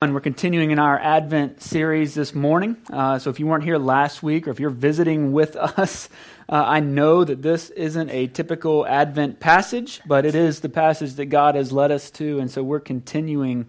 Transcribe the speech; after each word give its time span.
And 0.00 0.14
we're 0.14 0.20
continuing 0.20 0.70
in 0.70 0.78
our 0.78 0.96
Advent 0.96 1.60
series 1.60 2.14
this 2.14 2.32
morning. 2.32 2.76
Uh, 2.88 3.18
so 3.18 3.30
if 3.30 3.40
you 3.40 3.48
weren't 3.48 3.64
here 3.64 3.78
last 3.78 4.22
week 4.22 4.46
or 4.46 4.52
if 4.52 4.60
you're 4.60 4.70
visiting 4.70 5.32
with 5.32 5.56
us, 5.56 6.08
uh, 6.48 6.62
I 6.64 6.78
know 6.78 7.24
that 7.24 7.42
this 7.42 7.70
isn't 7.70 8.08
a 8.10 8.28
typical 8.28 8.86
Advent 8.86 9.40
passage, 9.40 10.00
but 10.06 10.24
it 10.24 10.36
is 10.36 10.60
the 10.60 10.68
passage 10.68 11.14
that 11.14 11.26
God 11.26 11.56
has 11.56 11.72
led 11.72 11.90
us 11.90 12.12
to. 12.12 12.38
And 12.38 12.48
so 12.48 12.62
we're 12.62 12.78
continuing 12.78 13.66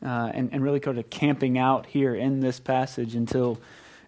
uh, 0.00 0.30
and, 0.32 0.50
and 0.52 0.62
really 0.62 0.78
kind 0.78 1.00
of 1.00 1.10
camping 1.10 1.58
out 1.58 1.86
here 1.86 2.14
in 2.14 2.38
this 2.38 2.60
passage 2.60 3.16
until 3.16 3.58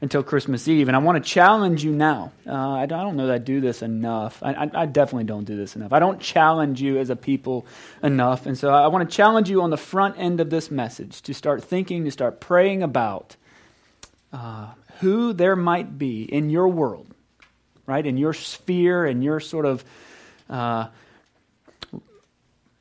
until 0.03 0.25
Christmas 0.25 0.67
Eve. 0.67 0.89
And 0.89 0.97
I 0.97 0.99
want 0.99 1.23
to 1.23 1.31
challenge 1.31 1.85
you 1.85 1.93
now. 1.93 2.33
Uh, 2.45 2.53
I, 2.53 2.87
don't 2.87 3.17
know 3.17 3.29
that 3.29 3.35
I 3.35 3.39
do 3.39 3.61
this 3.61 3.83
enough. 3.83 4.43
I, 4.43 4.53
I, 4.53 4.71
I, 4.83 4.87
definitely 4.87 5.25
don't 5.25 5.45
do 5.45 5.57
this 5.57 5.77
enough. 5.77 5.93
I 5.93 6.01
don't 6.01 6.21
challenge 6.21 6.83
you 6.83 6.99
as 6.99 7.09
a 7.09 7.15
people 7.15 7.65
enough. 8.03 8.45
And 8.45 8.59
so 8.59 8.75
I 8.75 8.89
want 8.89 9.09
to 9.09 9.17
challenge 9.17 9.49
you 9.49 9.63
on 9.63 9.71
the 9.71 9.77
front 9.77 10.19
end 10.19 10.41
of 10.41 10.51
this 10.51 10.73
message 10.73 11.23
to 11.23 11.33
start 11.33 11.63
thinking, 11.63 12.05
to 12.05 12.11
start 12.11 12.41
praying 12.41 12.83
about 12.83 13.37
uh, 14.33 14.73
who 14.99 15.33
there 15.33 15.55
might 15.55 15.97
be 15.99 16.25
in 16.25 16.51
your 16.51 16.67
world, 16.67 17.07
right? 17.87 18.05
In 18.05 18.17
your 18.17 18.35
sphere, 18.35 19.07
in 19.07 19.23
your 19.23 19.41
sort 19.41 19.65
of. 19.65 19.85
Uh, 20.51 20.89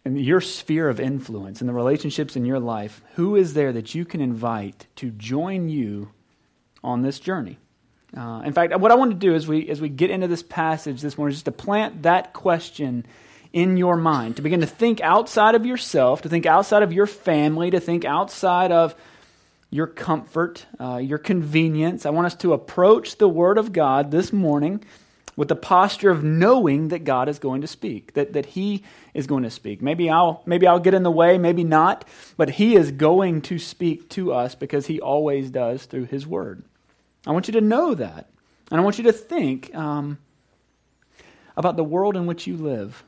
in 0.03 0.15
your 0.15 0.41
sphere 0.41 0.89
of 0.89 0.99
influence, 0.99 1.61
in 1.61 1.67
the 1.67 1.73
relationships 1.73 2.35
in 2.35 2.43
your 2.43 2.59
life, 2.59 3.03
who 3.13 3.35
is 3.35 3.53
there 3.53 3.71
that 3.71 3.93
you 3.93 4.03
can 4.03 4.19
invite 4.19 4.87
to 4.95 5.11
join 5.11 5.69
you 5.69 6.09
on 6.83 7.01
this 7.01 7.19
journey. 7.19 7.57
Uh, 8.15 8.41
in 8.45 8.51
fact, 8.53 8.77
what 8.77 8.91
I 8.91 8.95
want 8.95 9.11
to 9.11 9.17
do 9.17 9.33
as 9.33 9.47
we, 9.47 9.69
as 9.69 9.79
we 9.79 9.87
get 9.87 10.09
into 10.09 10.27
this 10.27 10.43
passage 10.43 11.01
this 11.01 11.17
morning 11.17 11.31
is 11.31 11.37
just 11.37 11.45
to 11.45 11.51
plant 11.51 12.03
that 12.03 12.33
question 12.33 13.05
in 13.53 13.77
your 13.77 13.95
mind, 13.95 14.37
to 14.37 14.41
begin 14.41 14.61
to 14.61 14.67
think 14.67 15.01
outside 15.01 15.55
of 15.55 15.65
yourself, 15.65 16.21
to 16.21 16.29
think 16.29 16.45
outside 16.45 16.83
of 16.83 16.93
your 16.93 17.07
family, 17.07 17.71
to 17.71 17.79
think 17.79 18.05
outside 18.05 18.71
of 18.71 18.95
your 19.69 19.87
comfort, 19.87 20.65
uh, 20.79 20.97
your 20.97 21.17
convenience. 21.17 22.05
I 22.05 22.09
want 22.09 22.27
us 22.27 22.35
to 22.35 22.53
approach 22.53 23.17
the 23.17 23.29
Word 23.29 23.57
of 23.57 23.71
God 23.71 24.11
this 24.11 24.33
morning 24.33 24.83
with 25.37 25.47
the 25.47 25.55
posture 25.55 26.09
of 26.09 26.23
knowing 26.23 26.89
that 26.89 27.05
God 27.05 27.29
is 27.29 27.39
going 27.39 27.61
to 27.61 27.67
speak, 27.67 28.13
that, 28.13 28.33
that 28.33 28.47
He 28.47 28.83
is 29.13 29.27
going 29.27 29.43
to 29.43 29.49
speak. 29.49 29.81
Maybe 29.81 30.09
I'll, 30.09 30.43
maybe 30.45 30.67
I'll 30.67 30.79
get 30.79 30.93
in 30.93 31.03
the 31.03 31.11
way, 31.11 31.37
maybe 31.37 31.63
not, 31.63 32.05
but 32.35 32.51
He 32.51 32.75
is 32.75 32.91
going 32.91 33.41
to 33.43 33.57
speak 33.57 34.09
to 34.09 34.33
us 34.33 34.55
because 34.55 34.87
He 34.87 34.99
always 34.99 35.49
does 35.49 35.85
through 35.85 36.05
His 36.05 36.27
Word. 36.27 36.63
I 37.25 37.31
want 37.31 37.47
you 37.47 37.53
to 37.53 37.61
know 37.61 37.93
that. 37.93 38.29
And 38.69 38.79
I 38.79 38.83
want 38.83 38.97
you 38.97 39.03
to 39.05 39.13
think 39.13 39.73
um, 39.75 40.17
about 41.57 41.75
the 41.75 41.83
world 41.83 42.15
in 42.15 42.25
which 42.25 42.47
you 42.47 42.57
live. 42.57 43.03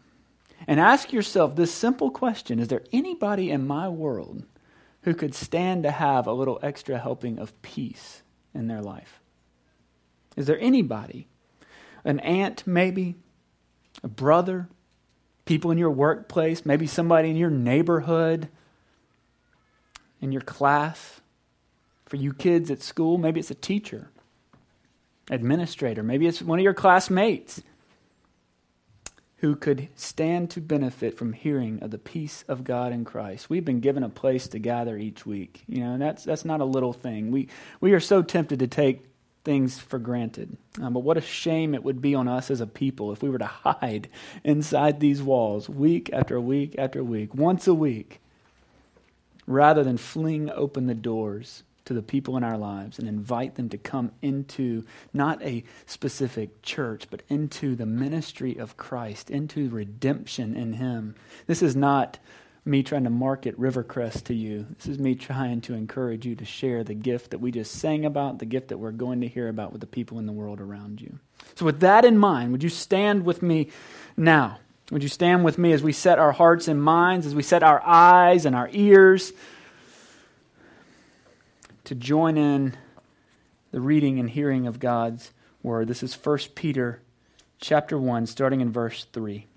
And 0.67 0.79
ask 0.79 1.11
yourself 1.11 1.55
this 1.55 1.73
simple 1.73 2.11
question 2.11 2.59
Is 2.59 2.67
there 2.67 2.83
anybody 2.91 3.49
in 3.49 3.67
my 3.67 3.89
world 3.89 4.43
who 5.03 5.13
could 5.13 5.35
stand 5.35 5.83
to 5.83 5.91
have 5.91 6.27
a 6.27 6.33
little 6.33 6.59
extra 6.61 6.97
helping 6.97 7.39
of 7.39 7.59
peace 7.61 8.21
in 8.53 8.67
their 8.67 8.81
life? 8.81 9.19
Is 10.35 10.47
there 10.47 10.59
anybody? 10.59 11.27
An 12.03 12.19
aunt, 12.19 12.65
maybe? 12.65 13.15
A 14.03 14.07
brother? 14.07 14.67
People 15.45 15.71
in 15.71 15.77
your 15.77 15.91
workplace? 15.91 16.65
Maybe 16.65 16.87
somebody 16.87 17.29
in 17.29 17.35
your 17.35 17.49
neighborhood? 17.49 18.49
In 20.21 20.31
your 20.31 20.41
class? 20.41 21.21
For 22.13 22.17
you 22.17 22.31
kids 22.31 22.69
at 22.69 22.83
school, 22.83 23.17
maybe 23.17 23.39
it's 23.39 23.49
a 23.49 23.55
teacher, 23.55 24.11
administrator, 25.31 26.03
maybe 26.03 26.27
it's 26.27 26.43
one 26.43 26.59
of 26.59 26.63
your 26.63 26.75
classmates 26.75 27.63
who 29.37 29.55
could 29.55 29.87
stand 29.95 30.51
to 30.51 30.61
benefit 30.61 31.17
from 31.17 31.33
hearing 31.33 31.81
of 31.81 31.89
the 31.89 31.97
peace 31.97 32.45
of 32.47 32.63
God 32.63 32.93
in 32.93 33.03
Christ. 33.03 33.49
We've 33.49 33.65
been 33.65 33.79
given 33.79 34.03
a 34.03 34.09
place 34.09 34.47
to 34.49 34.59
gather 34.59 34.95
each 34.95 35.25
week. 35.25 35.63
You 35.67 35.79
know, 35.79 35.97
that's 35.97 36.23
that's 36.23 36.45
not 36.45 36.61
a 36.61 36.65
little 36.65 36.93
thing. 36.93 37.31
We 37.31 37.47
we 37.81 37.93
are 37.93 37.99
so 37.99 38.21
tempted 38.21 38.59
to 38.59 38.67
take 38.67 39.05
things 39.43 39.79
for 39.79 39.97
granted. 39.97 40.55
Um, 40.79 40.93
but 40.93 40.99
what 40.99 41.17
a 41.17 41.21
shame 41.21 41.73
it 41.73 41.83
would 41.83 41.99
be 41.99 42.13
on 42.13 42.27
us 42.27 42.51
as 42.51 42.61
a 42.61 42.67
people 42.67 43.11
if 43.11 43.23
we 43.23 43.29
were 43.31 43.39
to 43.39 43.45
hide 43.45 44.07
inside 44.43 44.99
these 44.99 45.23
walls 45.23 45.67
week 45.67 46.11
after 46.13 46.39
week 46.39 46.75
after 46.77 47.03
week, 47.03 47.33
once 47.33 47.65
a 47.65 47.73
week, 47.73 48.21
rather 49.47 49.83
than 49.83 49.97
fling 49.97 50.51
open 50.51 50.85
the 50.85 50.93
doors 50.93 51.63
to 51.85 51.93
the 51.93 52.01
people 52.01 52.37
in 52.37 52.43
our 52.43 52.57
lives 52.57 52.99
and 52.99 53.07
invite 53.07 53.55
them 53.55 53.69
to 53.69 53.77
come 53.77 54.11
into 54.21 54.83
not 55.13 55.41
a 55.41 55.63
specific 55.85 56.61
church, 56.61 57.07
but 57.09 57.23
into 57.29 57.75
the 57.75 57.85
ministry 57.85 58.57
of 58.57 58.77
Christ, 58.77 59.29
into 59.29 59.69
redemption 59.69 60.55
in 60.55 60.73
Him. 60.73 61.15
This 61.47 61.61
is 61.61 61.75
not 61.75 62.19
me 62.65 62.81
trying 62.81 63.03
to 63.03 63.09
market 63.09 63.59
Rivercrest 63.59 64.23
to 64.25 64.33
you. 64.33 64.65
This 64.77 64.87
is 64.87 64.99
me 64.99 65.15
trying 65.15 65.61
to 65.61 65.73
encourage 65.73 66.25
you 66.25 66.35
to 66.35 66.45
share 66.45 66.83
the 66.83 66.93
gift 66.93 67.31
that 67.31 67.39
we 67.39 67.51
just 67.51 67.73
sang 67.73 68.05
about, 68.05 68.39
the 68.39 68.45
gift 68.45 68.69
that 68.69 68.77
we're 68.77 68.91
going 68.91 69.21
to 69.21 69.27
hear 69.27 69.49
about 69.49 69.71
with 69.71 69.81
the 69.81 69.87
people 69.87 70.19
in 70.19 70.25
the 70.25 70.31
world 70.31 70.61
around 70.61 71.01
you. 71.01 71.19
So, 71.55 71.65
with 71.65 71.81
that 71.81 72.05
in 72.05 72.17
mind, 72.17 72.51
would 72.51 72.63
you 72.63 72.69
stand 72.69 73.25
with 73.25 73.41
me 73.41 73.69
now? 74.15 74.59
Would 74.91 75.03
you 75.03 75.09
stand 75.09 75.43
with 75.43 75.57
me 75.57 75.73
as 75.73 75.83
we 75.83 75.91
set 75.91 76.19
our 76.19 76.31
hearts 76.31 76.67
and 76.67 76.81
minds, 76.81 77.25
as 77.25 77.35
we 77.35 77.43
set 77.43 77.63
our 77.63 77.81
eyes 77.83 78.45
and 78.45 78.55
our 78.55 78.69
ears? 78.71 79.33
To 81.85 81.95
join 81.95 82.37
in 82.37 82.75
the 83.71 83.81
reading 83.81 84.19
and 84.19 84.29
hearing 84.29 84.67
of 84.67 84.79
God's 84.79 85.31
word. 85.61 85.87
This 85.87 86.03
is 86.03 86.13
1 86.13 86.37
Peter 86.55 87.01
chapter 87.59 87.97
1 87.97 88.25
starting 88.27 88.61
in 88.61 88.71
verse 88.71 89.05
3. 89.11 89.47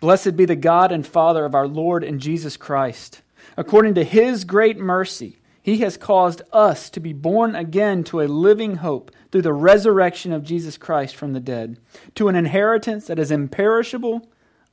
Blessed 0.00 0.36
be 0.36 0.44
the 0.44 0.56
God 0.56 0.92
and 0.92 1.06
Father 1.06 1.44
of 1.44 1.54
our 1.54 1.66
Lord 1.66 2.04
and 2.04 2.20
Jesus 2.20 2.56
Christ. 2.56 3.22
According 3.56 3.94
to 3.94 4.04
his 4.04 4.44
great 4.44 4.78
mercy, 4.78 5.38
he 5.60 5.78
has 5.78 5.96
caused 5.96 6.42
us 6.52 6.88
to 6.90 7.00
be 7.00 7.12
born 7.12 7.54
again 7.54 8.04
to 8.04 8.20
a 8.20 8.28
living 8.28 8.76
hope 8.76 9.10
through 9.30 9.42
the 9.42 9.52
resurrection 9.52 10.32
of 10.32 10.44
Jesus 10.44 10.76
Christ 10.78 11.16
from 11.16 11.32
the 11.32 11.40
dead, 11.40 11.78
to 12.14 12.28
an 12.28 12.36
inheritance 12.36 13.06
that 13.08 13.18
is 13.18 13.30
imperishable, 13.30 14.28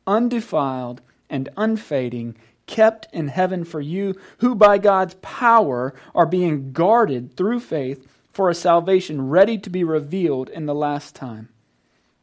undefiled, 0.06 1.02
and 1.30 1.50
unfading 1.58 2.36
kept 2.68 3.08
in 3.14 3.28
heaven 3.28 3.64
for 3.64 3.82
you, 3.82 4.16
who 4.40 4.56
by 4.56 4.78
God's 4.78 5.16
power 5.22 5.94
are 6.14 6.26
being 6.26 6.72
guarded 6.72 7.36
through 7.36 7.60
faith 7.60 8.08
for 8.32 8.50
a 8.50 8.56
salvation 8.56 9.30
ready 9.30 9.58
to 9.58 9.70
be 9.70 9.84
revealed 9.84 10.50
in 10.50 10.66
the 10.66 10.76
last 10.76 11.16
time. 11.16 11.50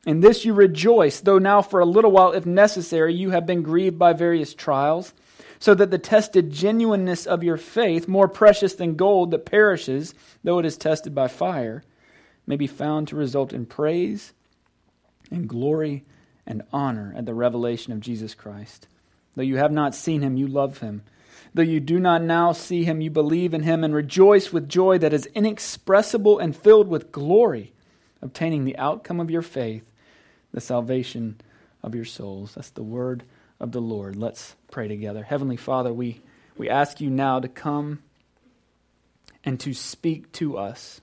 In 0.04 0.20
this 0.20 0.44
you 0.44 0.52
rejoice, 0.52 1.20
though 1.20 1.38
now 1.38 1.62
for 1.62 1.80
a 1.80 1.86
little 1.86 2.10
while, 2.10 2.32
if 2.32 2.44
necessary, 2.44 3.14
you 3.14 3.30
have 3.30 3.46
been 3.46 3.62
grieved 3.62 3.98
by 3.98 4.12
various 4.12 4.52
trials, 4.52 5.14
so 5.60 5.74
that 5.74 5.92
the 5.92 5.98
tested 5.98 6.50
genuineness 6.50 7.24
of 7.24 7.44
your 7.44 7.56
faith, 7.56 8.08
more 8.08 8.26
precious 8.26 8.74
than 8.74 8.96
gold 8.96 9.30
that 9.30 9.46
perishes, 9.46 10.12
though 10.42 10.58
it 10.58 10.66
is 10.66 10.76
tested 10.76 11.14
by 11.14 11.28
fire, 11.28 11.84
may 12.48 12.56
be 12.56 12.66
found 12.66 13.06
to 13.08 13.16
result 13.16 13.52
in 13.52 13.64
praise 13.64 14.32
and 15.30 15.48
glory 15.48 16.04
and 16.44 16.62
honor 16.72 17.14
at 17.16 17.24
the 17.24 17.34
revelation 17.34 17.92
of 17.92 18.00
Jesus 18.00 18.34
Christ 18.34 18.88
Though 19.34 19.42
you 19.42 19.56
have 19.56 19.72
not 19.72 19.94
seen 19.94 20.22
him, 20.22 20.36
you 20.36 20.46
love 20.46 20.78
him. 20.78 21.02
Though 21.54 21.62
you 21.62 21.80
do 21.80 21.98
not 21.98 22.22
now 22.22 22.52
see 22.52 22.84
him, 22.84 23.00
you 23.00 23.10
believe 23.10 23.52
in 23.52 23.62
him 23.62 23.84
and 23.84 23.94
rejoice 23.94 24.52
with 24.52 24.68
joy 24.68 24.98
that 24.98 25.12
is 25.12 25.26
inexpressible 25.26 26.38
and 26.38 26.56
filled 26.56 26.88
with 26.88 27.12
glory, 27.12 27.72
obtaining 28.22 28.64
the 28.64 28.78
outcome 28.78 29.20
of 29.20 29.30
your 29.30 29.42
faith, 29.42 29.84
the 30.52 30.60
salvation 30.60 31.40
of 31.82 31.94
your 31.94 32.04
souls. 32.04 32.54
That's 32.54 32.70
the 32.70 32.82
word 32.82 33.24
of 33.60 33.72
the 33.72 33.80
Lord. 33.80 34.16
Let's 34.16 34.54
pray 34.70 34.88
together. 34.88 35.22
Heavenly 35.22 35.56
Father, 35.56 35.92
we, 35.92 36.22
we 36.56 36.70
ask 36.70 37.00
you 37.00 37.10
now 37.10 37.38
to 37.40 37.48
come 37.48 38.02
and 39.44 39.60
to 39.60 39.74
speak 39.74 40.32
to 40.32 40.56
us 40.56 41.00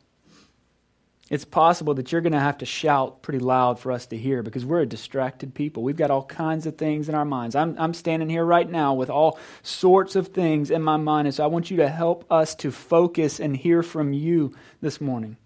it's 1.29 1.45
possible 1.45 1.93
that 1.93 2.11
you're 2.11 2.21
going 2.21 2.33
to 2.33 2.39
have 2.39 2.57
to 2.59 2.65
shout 2.65 3.21
pretty 3.21 3.39
loud 3.39 3.79
for 3.79 3.91
us 3.91 4.07
to 4.07 4.17
hear 4.17 4.41
because 4.41 4.65
we're 4.65 4.81
a 4.81 4.85
distracted 4.87 5.53
people. 5.53 5.83
We've 5.83 5.95
got 5.95 6.09
all 6.09 6.23
kinds 6.23 6.65
of 6.65 6.77
things 6.77 7.07
in 7.07 7.13
our 7.13 7.25
minds. 7.25 7.55
I'm, 7.55 7.75
I'm 7.77 7.93
standing 7.93 8.29
here 8.29 8.43
right 8.43 8.69
now 8.69 8.95
with 8.95 9.11
all 9.11 9.37
sorts 9.61 10.15
of 10.15 10.29
things 10.29 10.71
in 10.71 10.81
my 10.81 10.97
mind, 10.97 11.27
and 11.27 11.35
so 11.35 11.43
I 11.43 11.47
want 11.47 11.69
you 11.69 11.77
to 11.77 11.87
help 11.87 12.25
us 12.31 12.55
to 12.55 12.71
focus 12.71 13.39
and 13.39 13.55
hear 13.55 13.83
from 13.83 14.11
you 14.11 14.55
this 14.81 14.99
morning. 14.99 15.37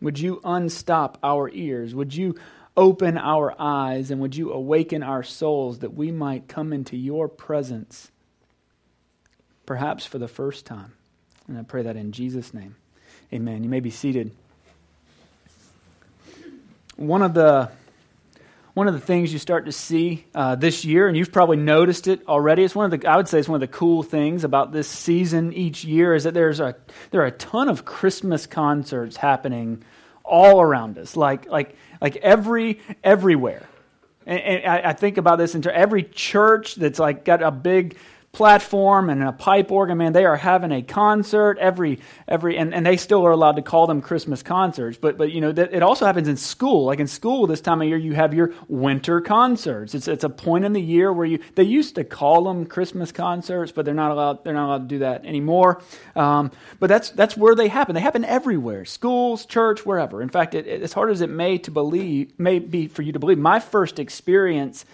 Would 0.00 0.18
you 0.18 0.40
unstop 0.42 1.18
our 1.22 1.50
ears? 1.50 1.94
Would 1.94 2.14
you 2.14 2.36
open 2.74 3.18
our 3.18 3.54
eyes? 3.58 4.10
And 4.10 4.22
would 4.22 4.36
you 4.36 4.52
awaken 4.52 5.02
our 5.02 5.22
souls 5.22 5.80
that 5.80 5.94
we 5.94 6.12
might 6.12 6.48
come 6.48 6.72
into 6.72 6.96
your 6.96 7.28
presence, 7.28 8.10
perhaps 9.66 10.06
for 10.06 10.18
the 10.18 10.28
first 10.28 10.64
time? 10.64 10.92
And 11.46 11.58
I 11.58 11.62
pray 11.62 11.82
that 11.82 11.96
in 11.96 12.12
Jesus' 12.12 12.54
name. 12.54 12.76
Amen. 13.34 13.64
You 13.64 13.68
may 13.68 13.80
be 13.80 13.90
seated 13.90 14.32
one 16.98 17.22
of 17.22 17.32
the 17.32 17.70
one 18.74 18.86
of 18.86 18.94
the 18.94 19.00
things 19.00 19.32
you 19.32 19.38
start 19.40 19.66
to 19.66 19.72
see 19.72 20.24
uh, 20.34 20.54
this 20.54 20.84
year, 20.84 21.08
and 21.08 21.16
you've 21.16 21.32
probably 21.32 21.56
noticed 21.56 22.06
it 22.06 22.26
already. 22.28 22.62
It's 22.62 22.74
one 22.74 22.92
of 22.92 23.00
the 23.00 23.08
I 23.08 23.16
would 23.16 23.28
say 23.28 23.38
it's 23.38 23.48
one 23.48 23.56
of 23.56 23.68
the 23.68 23.74
cool 23.76 24.02
things 24.02 24.44
about 24.44 24.72
this 24.72 24.88
season 24.88 25.52
each 25.52 25.84
year 25.84 26.14
is 26.14 26.24
that 26.24 26.34
there's 26.34 26.60
a 26.60 26.76
there 27.10 27.22
are 27.22 27.26
a 27.26 27.32
ton 27.32 27.68
of 27.68 27.84
Christmas 27.84 28.46
concerts 28.46 29.16
happening 29.16 29.82
all 30.24 30.60
around 30.60 30.98
us, 30.98 31.16
like 31.16 31.48
like 31.48 31.76
like 32.00 32.16
every 32.16 32.80
everywhere. 33.02 33.66
And, 34.26 34.40
and 34.40 34.66
I, 34.66 34.90
I 34.90 34.92
think 34.92 35.16
about 35.18 35.38
this 35.38 35.54
into 35.54 35.74
every 35.74 36.02
church 36.02 36.74
that's 36.74 36.98
like 36.98 37.24
got 37.24 37.42
a 37.42 37.50
big 37.50 37.96
platform 38.32 39.08
and 39.10 39.22
a 39.22 39.32
pipe 39.32 39.72
organ, 39.72 39.98
man, 39.98 40.12
they 40.12 40.24
are 40.24 40.36
having 40.36 40.70
a 40.70 40.82
concert 40.82 41.58
every 41.58 41.98
every 42.26 42.58
and, 42.58 42.74
and 42.74 42.84
they 42.84 42.96
still 42.96 43.26
are 43.26 43.30
allowed 43.30 43.56
to 43.56 43.62
call 43.62 43.86
them 43.86 44.00
Christmas 44.02 44.42
concerts. 44.42 44.98
But 44.98 45.16
but 45.16 45.32
you 45.32 45.40
know 45.40 45.50
that 45.52 45.72
it 45.72 45.82
also 45.82 46.04
happens 46.04 46.28
in 46.28 46.36
school. 46.36 46.84
Like 46.84 47.00
in 47.00 47.06
school 47.06 47.46
this 47.46 47.60
time 47.60 47.80
of 47.80 47.88
year 47.88 47.96
you 47.96 48.14
have 48.14 48.34
your 48.34 48.52
winter 48.68 49.20
concerts. 49.20 49.94
It's 49.94 50.08
it's 50.08 50.24
a 50.24 50.28
point 50.28 50.64
in 50.64 50.72
the 50.72 50.80
year 50.80 51.12
where 51.12 51.26
you 51.26 51.38
they 51.54 51.64
used 51.64 51.94
to 51.94 52.04
call 52.04 52.44
them 52.44 52.66
Christmas 52.66 53.12
concerts, 53.12 53.72
but 53.72 53.84
they're 53.84 53.94
not 53.94 54.10
allowed 54.10 54.44
they're 54.44 54.54
not 54.54 54.66
allowed 54.66 54.88
to 54.88 54.94
do 54.94 54.98
that 55.00 55.24
anymore. 55.24 55.82
Um, 56.14 56.52
but 56.78 56.88
that's 56.88 57.10
that's 57.10 57.36
where 57.36 57.54
they 57.54 57.68
happen. 57.68 57.94
They 57.94 58.00
happen 58.00 58.24
everywhere. 58.24 58.84
Schools, 58.84 59.46
church, 59.46 59.86
wherever. 59.86 60.20
In 60.20 60.28
fact, 60.28 60.54
it, 60.54 60.66
as 60.66 60.92
hard 60.92 61.10
as 61.10 61.22
it 61.22 61.30
may 61.30 61.58
to 61.58 61.70
believe 61.70 62.38
may 62.38 62.58
be 62.58 62.88
for 62.88 63.02
you 63.02 63.12
to 63.12 63.18
believe, 63.18 63.38
my 63.38 63.58
first 63.58 63.98
experience 63.98 64.84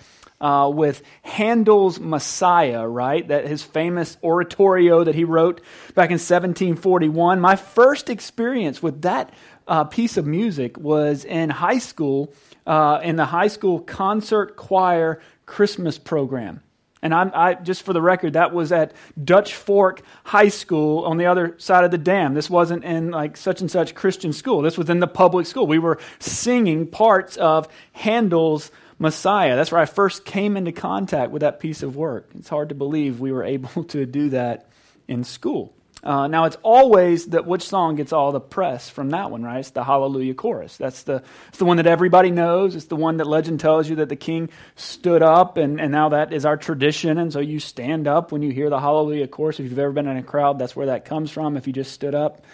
uh, 0.40 0.70
with 0.72 1.02
Handel's 1.22 2.00
Messiah, 2.00 2.86
right? 2.86 3.26
That 3.26 3.46
his 3.46 3.62
famous 3.62 4.16
oratorio 4.22 5.04
that 5.04 5.14
he 5.14 5.24
wrote 5.24 5.60
back 5.94 6.10
in 6.10 6.14
1741. 6.14 7.40
My 7.40 7.56
first 7.56 8.10
experience 8.10 8.82
with 8.82 9.02
that 9.02 9.32
uh, 9.66 9.84
piece 9.84 10.16
of 10.16 10.26
music 10.26 10.76
was 10.78 11.24
in 11.24 11.50
high 11.50 11.78
school, 11.78 12.32
uh, 12.66 13.00
in 13.02 13.16
the 13.16 13.26
high 13.26 13.48
school 13.48 13.80
concert 13.80 14.56
choir 14.56 15.20
Christmas 15.46 15.98
program. 15.98 16.60
And 17.04 17.12
I'm, 17.12 17.30
I, 17.34 17.54
just 17.54 17.82
for 17.82 17.92
the 17.92 18.00
record, 18.00 18.32
that 18.32 18.54
was 18.54 18.72
at 18.72 18.94
Dutch 19.22 19.54
Fork 19.54 20.00
High 20.24 20.48
School 20.48 21.04
on 21.04 21.18
the 21.18 21.26
other 21.26 21.54
side 21.58 21.84
of 21.84 21.90
the 21.90 21.98
dam. 21.98 22.32
This 22.32 22.48
wasn't 22.48 22.82
in 22.82 23.10
like 23.10 23.36
such 23.36 23.60
and 23.60 23.70
such 23.70 23.94
Christian 23.94 24.32
school. 24.32 24.62
This 24.62 24.78
was 24.78 24.88
in 24.88 25.00
the 25.00 25.06
public 25.06 25.46
school. 25.46 25.66
We 25.66 25.78
were 25.78 25.98
singing 26.18 26.86
parts 26.86 27.36
of 27.36 27.68
Handel's 27.92 28.70
Messiah. 29.04 29.54
That's 29.54 29.70
where 29.70 29.80
I 29.80 29.84
first 29.84 30.24
came 30.24 30.56
into 30.56 30.72
contact 30.72 31.30
with 31.30 31.42
that 31.42 31.60
piece 31.60 31.82
of 31.82 31.94
work. 31.94 32.30
It's 32.34 32.48
hard 32.48 32.70
to 32.70 32.74
believe 32.74 33.20
we 33.20 33.30
were 33.30 33.44
able 33.56 33.84
to 33.84 34.06
do 34.06 34.30
that 34.30 34.68
in 35.06 35.22
school. 35.22 35.74
Uh, 36.02 36.26
now, 36.26 36.44
it's 36.44 36.56
always 36.62 37.26
that 37.26 37.46
which 37.46 37.62
song 37.62 37.96
gets 37.96 38.12
all 38.12 38.30
the 38.30 38.40
press 38.40 38.90
from 38.90 39.10
that 39.10 39.30
one, 39.30 39.42
right? 39.42 39.60
It's 39.60 39.70
the 39.70 39.84
Hallelujah 39.84 40.34
chorus. 40.34 40.76
That's 40.76 41.02
the, 41.04 41.22
it's 41.48 41.58
the 41.58 41.64
one 41.64 41.78
that 41.78 41.86
everybody 41.86 42.30
knows. 42.30 42.76
It's 42.76 42.86
the 42.86 42.96
one 42.96 43.16
that 43.18 43.26
legend 43.26 43.60
tells 43.60 43.88
you 43.88 43.96
that 43.96 44.10
the 44.10 44.16
king 44.16 44.50
stood 44.76 45.22
up, 45.22 45.56
and, 45.56 45.80
and 45.80 45.90
now 45.90 46.10
that 46.10 46.32
is 46.34 46.44
our 46.44 46.58
tradition. 46.58 47.16
And 47.16 47.32
so 47.32 47.40
you 47.40 47.58
stand 47.58 48.06
up 48.06 48.32
when 48.32 48.42
you 48.42 48.52
hear 48.52 48.68
the 48.68 48.80
Hallelujah 48.80 49.28
chorus. 49.28 49.58
If 49.58 49.70
you've 49.70 49.78
ever 49.78 49.92
been 49.92 50.06
in 50.06 50.18
a 50.18 50.22
crowd, 50.22 50.58
that's 50.58 50.76
where 50.76 50.86
that 50.86 51.06
comes 51.06 51.30
from. 51.30 51.56
If 51.56 51.66
you 51.66 51.72
just 51.72 51.92
stood 51.92 52.14
up, 52.14 52.44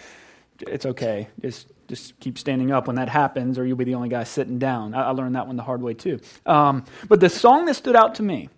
it's 0.67 0.85
okay. 0.85 1.27
Just 1.41 1.67
just 1.87 2.19
keep 2.19 2.37
standing 2.37 2.71
up 2.71 2.87
when 2.87 2.95
that 2.95 3.09
happens, 3.09 3.59
or 3.59 3.65
you'll 3.65 3.77
be 3.77 3.83
the 3.83 3.95
only 3.95 4.09
guy 4.09 4.23
sitting 4.23 4.59
down. 4.59 4.93
I, 4.93 5.07
I 5.07 5.09
learned 5.11 5.35
that 5.35 5.47
one 5.47 5.57
the 5.57 5.63
hard 5.63 5.81
way 5.81 5.93
too. 5.93 6.19
Um, 6.45 6.85
but 7.07 7.19
the 7.19 7.29
song 7.29 7.65
that 7.65 7.75
stood 7.75 7.95
out 7.95 8.15
to 8.15 8.23
me 8.23 8.49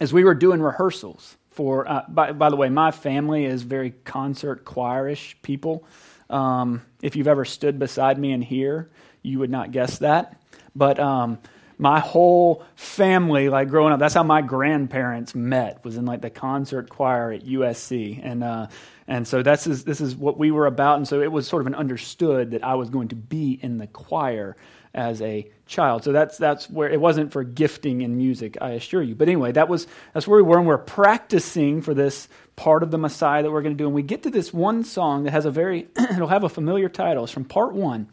as 0.00 0.12
we 0.12 0.24
were 0.24 0.34
doing 0.34 0.60
rehearsals 0.60 1.36
for, 1.50 1.88
uh, 1.88 2.02
by, 2.08 2.32
by, 2.32 2.50
the 2.50 2.56
way, 2.56 2.68
my 2.68 2.90
family 2.90 3.44
is 3.44 3.62
very 3.62 3.90
concert 3.90 4.64
choirish 4.64 5.34
people. 5.42 5.84
Um, 6.30 6.82
if 7.02 7.16
you've 7.16 7.28
ever 7.28 7.44
stood 7.44 7.78
beside 7.78 8.18
me 8.18 8.32
in 8.32 8.42
here, 8.42 8.90
you 9.22 9.38
would 9.38 9.50
not 9.50 9.70
guess 9.70 9.98
that. 9.98 10.40
But 10.74 10.98
um, 10.98 11.38
my 11.78 12.00
whole 12.00 12.64
family, 12.76 13.48
like 13.48 13.68
growing 13.68 13.92
up, 13.92 14.00
that's 14.00 14.14
how 14.14 14.22
my 14.22 14.42
grandparents 14.42 15.34
met. 15.34 15.84
Was 15.84 15.96
in 15.96 16.04
like 16.04 16.22
the 16.22 16.30
concert 16.30 16.88
choir 16.88 17.32
at 17.32 17.44
USC, 17.44 18.20
and 18.22 18.42
uh, 18.42 18.66
and 19.06 19.28
so 19.28 19.42
that's 19.42 19.66
is, 19.66 19.84
this 19.84 20.00
is 20.00 20.16
what 20.16 20.38
we 20.38 20.50
were 20.50 20.66
about. 20.66 20.96
And 20.96 21.06
so 21.06 21.20
it 21.20 21.30
was 21.30 21.46
sort 21.46 21.60
of 21.60 21.66
an 21.66 21.74
understood 21.74 22.52
that 22.52 22.64
I 22.64 22.74
was 22.74 22.88
going 22.88 23.08
to 23.08 23.16
be 23.16 23.58
in 23.60 23.78
the 23.78 23.86
choir 23.86 24.56
as 24.94 25.20
a 25.20 25.50
child. 25.66 26.04
So 26.04 26.12
that's 26.12 26.38
that's 26.38 26.70
where 26.70 26.88
it 26.88 27.00
wasn't 27.00 27.32
for 27.32 27.42
gifting 27.42 28.02
in 28.02 28.16
music, 28.16 28.56
I 28.60 28.70
assure 28.70 29.02
you. 29.02 29.14
But 29.14 29.28
anyway, 29.28 29.52
that 29.52 29.68
was 29.68 29.86
that's 30.12 30.26
where 30.26 30.42
we 30.42 30.48
were, 30.48 30.58
and 30.58 30.66
we're 30.66 30.78
practicing 30.78 31.82
for 31.82 31.92
this 31.94 32.28
part 32.56 32.82
of 32.82 32.90
the 32.90 32.98
Messiah 32.98 33.42
that 33.42 33.50
we're 33.50 33.62
going 33.62 33.74
to 33.74 33.78
do. 33.78 33.86
And 33.86 33.94
we 33.94 34.02
get 34.02 34.22
to 34.22 34.30
this 34.30 34.54
one 34.54 34.84
song 34.84 35.24
that 35.24 35.32
has 35.32 35.44
a 35.44 35.50
very 35.50 35.88
it'll 35.98 36.28
have 36.28 36.44
a 36.44 36.48
familiar 36.48 36.88
title. 36.88 37.24
It's 37.24 37.32
from 37.32 37.44
part 37.44 37.74
one. 37.74 38.08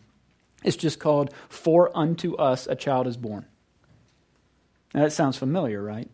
It's 0.64 0.78
just 0.78 1.00
called 1.00 1.34
"For 1.50 1.96
Unto 1.96 2.36
Us 2.36 2.68
a 2.68 2.76
Child 2.76 3.08
Is 3.08 3.18
Born." 3.18 3.46
Now, 4.94 5.04
that 5.04 5.14
sounds 5.14 5.38
familiar, 5.38 5.82
right? 5.82 6.10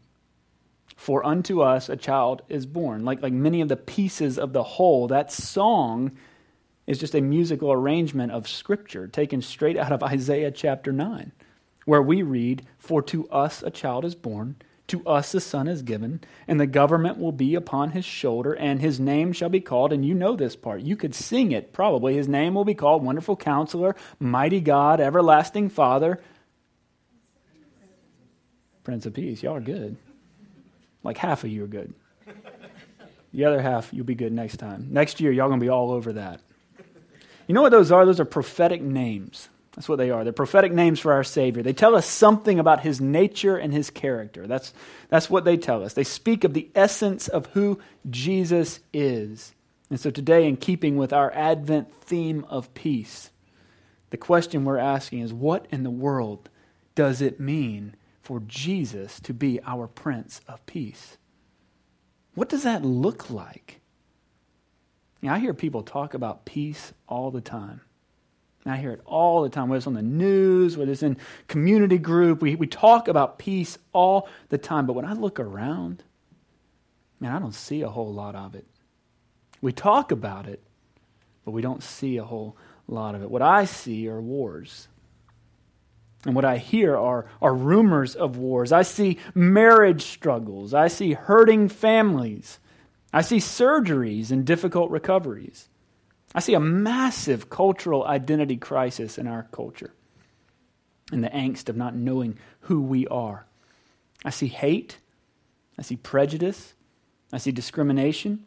For 0.97 1.23
unto 1.23 1.61
us 1.61 1.89
a 1.89 1.95
child 1.95 2.41
is 2.49 2.65
born. 2.65 3.05
Like, 3.05 3.21
like 3.21 3.31
many 3.31 3.61
of 3.61 3.69
the 3.69 3.77
pieces 3.77 4.37
of 4.39 4.51
the 4.51 4.63
whole, 4.63 5.07
that 5.07 5.31
song 5.31 6.11
is 6.87 6.97
just 6.97 7.13
a 7.13 7.21
musical 7.21 7.71
arrangement 7.71 8.31
of 8.31 8.47
Scripture 8.47 9.07
taken 9.07 9.41
straight 9.41 9.77
out 9.77 9.91
of 9.91 10.01
Isaiah 10.01 10.49
chapter 10.49 10.91
9, 10.91 11.31
where 11.85 12.01
we 12.01 12.23
read, 12.23 12.65
For 12.79 13.03
to 13.03 13.29
us 13.29 13.61
a 13.61 13.69
child 13.69 14.05
is 14.05 14.15
born, 14.15 14.55
to 14.87 15.05
us 15.05 15.35
a 15.35 15.39
son 15.39 15.67
is 15.67 15.83
given, 15.83 16.21
and 16.47 16.59
the 16.59 16.65
government 16.65 17.19
will 17.19 17.31
be 17.31 17.53
upon 17.53 17.91
his 17.91 18.03
shoulder, 18.03 18.53
and 18.53 18.81
his 18.81 18.99
name 18.99 19.33
shall 19.33 19.49
be 19.49 19.61
called. 19.61 19.93
And 19.93 20.03
you 20.03 20.15
know 20.15 20.35
this 20.35 20.55
part. 20.55 20.81
You 20.81 20.95
could 20.95 21.13
sing 21.13 21.51
it 21.51 21.73
probably. 21.73 22.15
His 22.15 22.27
name 22.27 22.55
will 22.55 22.65
be 22.65 22.73
called 22.73 23.03
Wonderful 23.03 23.35
Counselor, 23.35 23.95
Mighty 24.19 24.61
God, 24.61 24.99
Everlasting 24.99 25.69
Father, 25.69 26.19
Prince 28.83 29.05
of 29.05 29.13
Peace. 29.13 29.43
Y'all 29.43 29.57
are 29.57 29.61
good. 29.61 29.97
Like 31.07 31.17
half 31.17 31.45
of 31.45 31.49
you 31.49 31.63
are 31.63 31.67
good. 31.67 31.93
The 33.33 33.45
other 33.45 33.61
half, 33.61 33.93
you'll 33.93 34.03
be 34.03 34.13
good 34.13 34.33
next 34.33 34.57
time. 34.57 34.89
Next 34.91 35.21
year, 35.21 35.31
y'all 35.31 35.49
to 35.49 35.57
be 35.57 35.69
all 35.69 35.91
over 35.91 36.11
that. 36.13 36.41
You 37.47 37.55
know 37.55 37.61
what 37.61 37.71
those 37.71 37.93
are? 37.93 38.05
Those 38.05 38.19
are 38.19 38.25
prophetic 38.25 38.81
names. 38.81 39.47
That's 39.73 39.87
what 39.87 39.99
they 39.99 40.11
are. 40.11 40.25
They're 40.25 40.33
prophetic 40.33 40.73
names 40.73 40.99
for 40.99 41.13
our 41.13 41.23
Savior. 41.23 41.63
They 41.63 41.71
tell 41.71 41.95
us 41.95 42.05
something 42.05 42.59
about 42.59 42.81
his 42.81 42.99
nature 42.99 43.55
and 43.55 43.71
his 43.71 43.89
character. 43.89 44.47
That's, 44.47 44.73
that's 45.07 45.29
what 45.29 45.45
they 45.45 45.55
tell 45.55 45.81
us. 45.81 45.93
They 45.93 46.03
speak 46.03 46.43
of 46.43 46.53
the 46.53 46.69
essence 46.75 47.29
of 47.29 47.45
who 47.47 47.79
Jesus 48.09 48.81
is. 48.91 49.53
And 49.89 50.01
so 50.01 50.11
today, 50.11 50.45
in 50.45 50.57
keeping 50.57 50.97
with 50.97 51.13
our 51.13 51.31
Advent 51.33 51.93
theme 52.01 52.45
of 52.49 52.73
peace, 52.73 53.29
the 54.09 54.17
question 54.17 54.65
we're 54.65 54.77
asking 54.77 55.21
is 55.21 55.31
what 55.31 55.67
in 55.71 55.83
the 55.83 55.89
world 55.89 56.49
does 56.95 57.21
it 57.21 57.39
mean 57.39 57.95
for 58.27 58.41
Jesus 58.41 59.21
to 59.21 59.33
be 59.33 59.57
our 59.65 59.87
Prince 59.87 60.41
of 60.49 60.65
Peace. 60.65 61.15
What 62.35 62.49
does 62.49 62.63
that 62.63 62.83
look 62.83 63.29
like? 63.29 63.79
I 65.25 65.39
hear 65.39 65.53
people 65.53 65.81
talk 65.81 66.13
about 66.13 66.43
peace 66.43 66.91
all 67.07 67.31
the 67.31 67.39
time. 67.39 67.79
I 68.65 68.75
hear 68.75 68.91
it 68.91 68.99
all 69.05 69.43
the 69.43 69.49
time, 69.49 69.69
whether 69.69 69.77
it's 69.77 69.87
on 69.87 69.93
the 69.93 70.01
news, 70.01 70.75
whether 70.75 70.91
it's 70.91 71.03
in 71.03 71.15
community 71.47 71.97
group. 71.97 72.41
We, 72.41 72.55
we 72.55 72.67
talk 72.67 73.07
about 73.07 73.39
peace 73.39 73.77
all 73.93 74.27
the 74.49 74.57
time. 74.57 74.87
But 74.87 74.97
when 74.97 75.05
I 75.05 75.13
look 75.13 75.39
around, 75.39 76.03
man, 77.21 77.31
I 77.31 77.39
don't 77.39 77.55
see 77.55 77.81
a 77.81 77.87
whole 77.89 78.13
lot 78.13 78.35
of 78.35 78.55
it. 78.55 78.67
We 79.61 79.71
talk 79.71 80.11
about 80.11 80.47
it, 80.47 80.61
but 81.45 81.51
we 81.51 81.61
don't 81.61 81.81
see 81.81 82.17
a 82.17 82.25
whole 82.25 82.57
lot 82.89 83.15
of 83.15 83.21
it. 83.21 83.31
What 83.31 83.41
I 83.41 83.63
see 83.63 84.09
are 84.09 84.19
wars. 84.19 84.89
And 86.25 86.35
what 86.35 86.45
I 86.45 86.57
hear 86.57 86.97
are, 86.97 87.25
are 87.41 87.53
rumors 87.53 88.15
of 88.15 88.37
wars. 88.37 88.71
I 88.71 88.81
see 88.81 89.17
marriage 89.33 90.03
struggles. 90.03 90.73
I 90.73 90.87
see 90.87 91.13
hurting 91.13 91.69
families. 91.69 92.59
I 93.13 93.21
see 93.21 93.37
surgeries 93.37 94.31
and 94.31 94.45
difficult 94.45 94.91
recoveries. 94.91 95.69
I 96.35 96.39
see 96.39 96.53
a 96.53 96.59
massive 96.59 97.49
cultural 97.49 98.03
identity 98.05 98.57
crisis 98.57 99.17
in 99.17 99.27
our 99.27 99.43
culture 99.51 99.93
and 101.11 101.23
the 101.23 101.29
angst 101.29 101.69
of 101.69 101.77
not 101.77 101.95
knowing 101.95 102.37
who 102.61 102.81
we 102.81 103.07
are. 103.07 103.45
I 104.25 104.29
see 104.29 104.47
hate. 104.47 104.97
I 105.79 105.83
see 105.83 105.95
prejudice. 105.95 106.73
I 107.31 107.37
see 107.37 107.51
discrimination. 107.51 108.45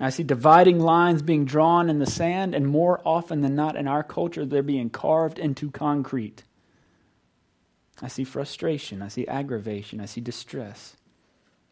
I 0.00 0.10
see 0.10 0.22
dividing 0.22 0.78
lines 0.78 1.22
being 1.22 1.44
drawn 1.44 1.90
in 1.90 1.98
the 1.98 2.06
sand, 2.06 2.54
and 2.54 2.68
more 2.68 3.00
often 3.04 3.40
than 3.40 3.56
not 3.56 3.74
in 3.74 3.88
our 3.88 4.04
culture, 4.04 4.46
they're 4.46 4.62
being 4.62 4.90
carved 4.90 5.38
into 5.40 5.72
concrete. 5.72 6.44
I 8.02 8.08
see 8.08 8.24
frustration. 8.24 9.02
I 9.02 9.08
see 9.08 9.26
aggravation. 9.26 10.00
I 10.00 10.06
see 10.06 10.20
distress. 10.20 10.96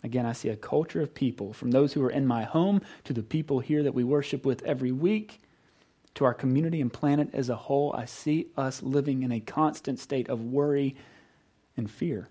Again, 0.02 0.26
I 0.26 0.32
see 0.32 0.48
a 0.48 0.56
culture 0.56 1.00
of 1.00 1.14
people, 1.14 1.52
from 1.52 1.70
those 1.70 1.92
who 1.92 2.04
are 2.04 2.10
in 2.10 2.26
my 2.26 2.44
home 2.44 2.82
to 3.04 3.12
the 3.12 3.22
people 3.22 3.60
here 3.60 3.82
that 3.82 3.94
we 3.94 4.04
worship 4.04 4.44
with 4.44 4.62
every 4.64 4.92
week, 4.92 5.40
to 6.14 6.24
our 6.24 6.34
community 6.34 6.80
and 6.80 6.92
planet 6.92 7.30
as 7.32 7.48
a 7.48 7.56
whole. 7.56 7.92
I 7.96 8.04
see 8.04 8.48
us 8.56 8.82
living 8.82 9.22
in 9.22 9.32
a 9.32 9.40
constant 9.40 9.98
state 9.98 10.28
of 10.28 10.40
worry 10.40 10.96
and 11.76 11.90
fear. 11.90 12.28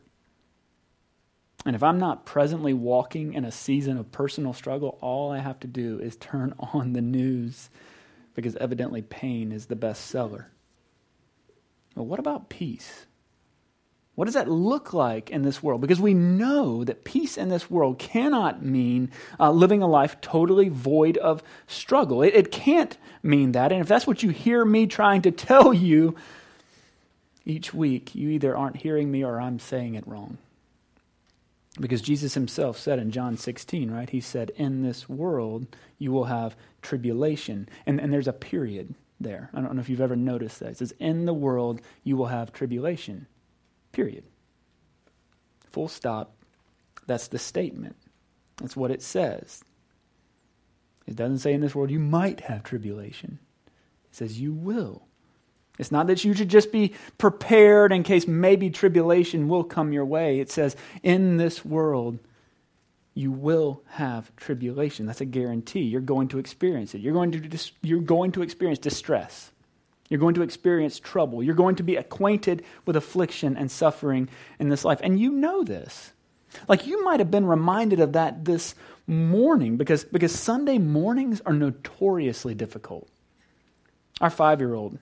And 1.66 1.75
if 1.75 1.82
I'm 1.82 1.98
not 2.00 2.25
presently 2.25 2.74
walking 2.74 3.34
in 3.34 3.44
a 3.44 3.52
season 3.52 3.98
of 3.98 4.12
personal 4.12 4.54
struggle, 4.54 4.98
all 5.02 5.32
I 5.32 5.40
have 5.40 5.60
to 5.62 5.68
do 5.68 6.00
is 6.00 6.16
turn 6.16 6.54
on 6.60 6.94
the 6.94 7.02
news 7.02 7.70
because 8.36 8.56
evidently 8.58 9.02
pain 9.02 9.52
is 9.52 9.66
the 9.66 9.75
best 9.75 10.06
seller. 10.06 10.52
But 11.96 12.04
what 12.04 12.20
about 12.20 12.50
peace? 12.50 13.06
What 14.16 14.26
does 14.26 14.34
that 14.34 14.50
look 14.50 14.94
like 14.94 15.30
in 15.30 15.42
this 15.42 15.62
world? 15.62 15.82
Because 15.82 16.00
we 16.00 16.14
know 16.14 16.86
that 16.86 17.04
peace 17.04 17.38
in 17.38 17.50
this 17.50 17.70
world 17.70 18.00
cannot 18.00 18.64
mean 18.64 19.12
uh, 19.40 19.52
living 19.52 19.82
a 19.82 19.88
life 19.88 20.20
totally 20.22 20.70
void 20.70 21.18
of 21.18 21.44
struggle. 21.68 22.22
It, 22.22 22.34
it 22.34 22.52
can't 22.52 22.98
mean 23.22 23.52
that. 23.52 23.74
And 23.74 23.82
if 23.82 23.88
that's 23.90 24.08
what 24.08 24.24
you 24.24 24.30
hear 24.30 24.64
me 24.64 24.88
trying 24.88 25.22
to 25.24 25.32
tell 25.32 25.74
you 25.74 26.16
each 27.44 27.74
week, 27.74 28.16
you 28.16 28.30
either 28.30 28.56
aren't 28.56 28.78
hearing 28.78 29.12
me 29.12 29.24
or 29.24 29.40
I'm 29.40 29.60
saying 29.60 29.96
it 29.96 30.08
wrong. 30.08 30.38
Because 31.78 32.02
Jesus 32.02 32.36
himself 32.36 32.80
said 32.80 33.00
in 33.00 33.12
John 33.12 33.36
16, 33.36 33.92
right? 33.92 34.10
He 34.10 34.22
said, 34.22 34.52
In 34.56 34.82
this 34.82 35.10
world 35.10 35.68
you 36.00 36.14
will 36.14 36.26
have 36.26 36.56
tribulation. 36.82 37.68
And, 37.86 38.00
and 38.00 38.14
there's 38.14 38.30
a 38.30 38.34
period 38.34 38.96
there. 39.20 39.50
I 39.54 39.60
don't 39.60 39.76
know 39.76 39.82
if 39.82 39.90
you've 39.90 40.00
ever 40.00 40.16
noticed 40.16 40.62
that. 40.62 40.70
It 40.70 40.78
says, 40.78 40.94
In 41.00 41.26
the 41.26 41.34
world 41.34 41.82
you 42.06 42.16
will 42.16 42.28
have 42.28 42.54
tribulation. 42.54 43.28
Period. 43.96 44.25
Full 45.72 45.88
stop. 45.88 46.36
That's 47.08 47.30
the 47.30 47.40
statement. 47.40 47.96
That's 48.58 48.75
what 48.75 48.92
it 48.92 49.02
says. 49.02 49.64
It 51.08 51.16
doesn't 51.16 51.40
say 51.40 51.54
in 51.54 51.62
this 51.62 51.74
world 51.74 51.92
you 51.92 52.00
might 52.00 52.42
have 52.42 52.62
tribulation, 52.62 53.40
it 54.10 54.16
says 54.16 54.38
you 54.38 54.52
will. 54.52 55.08
It's 55.80 55.94
not 55.94 56.08
that 56.08 56.25
you 56.25 56.34
should 56.34 56.50
just 56.50 56.74
be 56.74 56.94
prepared 57.18 57.94
in 57.94 58.04
case 58.04 58.28
maybe 58.28 58.70
tribulation 58.70 59.48
will 59.48 59.64
come 59.64 59.94
your 59.94 60.06
way. 60.06 60.42
It 60.42 60.52
says, 60.52 60.75
in 61.02 61.38
this 61.38 61.64
world, 61.64 62.20
you 63.14 63.32
will 63.32 63.82
have 63.88 64.36
tribulation. 64.36 65.06
That's 65.06 65.22
a 65.22 65.25
guarantee. 65.25 65.84
You're 65.84 66.02
going 66.02 66.28
to 66.30 66.40
experience 66.40 66.96
it. 66.96 67.02
You're 67.02 67.14
going 67.14 67.32
to, 67.32 67.60
you're 67.82 68.02
going 68.02 68.34
to 68.34 68.42
experience 68.42 68.80
distress. 68.80 69.52
You're 70.10 70.20
going 70.20 70.36
to 70.36 70.44
experience 70.44 71.00
trouble. 71.00 71.42
You're 71.42 71.56
going 71.56 71.78
to 71.78 71.84
be 71.84 71.96
acquainted 71.96 72.64
with 72.86 72.96
affliction 72.96 73.58
and 73.58 73.72
suffering 73.72 74.30
in 74.60 74.70
this 74.70 74.86
life. 74.86 75.00
And 75.02 75.20
you 75.20 75.32
know 75.32 75.64
this. 75.64 76.12
Like 76.68 76.86
you 76.88 77.04
might 77.04 77.20
have 77.20 77.32
been 77.32 77.46
reminded 77.46 78.00
of 78.00 78.14
that 78.14 78.46
this 78.46 78.76
morning 79.08 79.78
because, 79.78 80.04
because 80.04 80.38
Sunday 80.38 80.78
mornings 80.78 81.42
are 81.42 81.54
notoriously 81.54 82.54
difficult. 82.54 83.10
Our 84.22 84.30
five 84.30 84.62
year 84.62 84.74
old, 84.74 84.98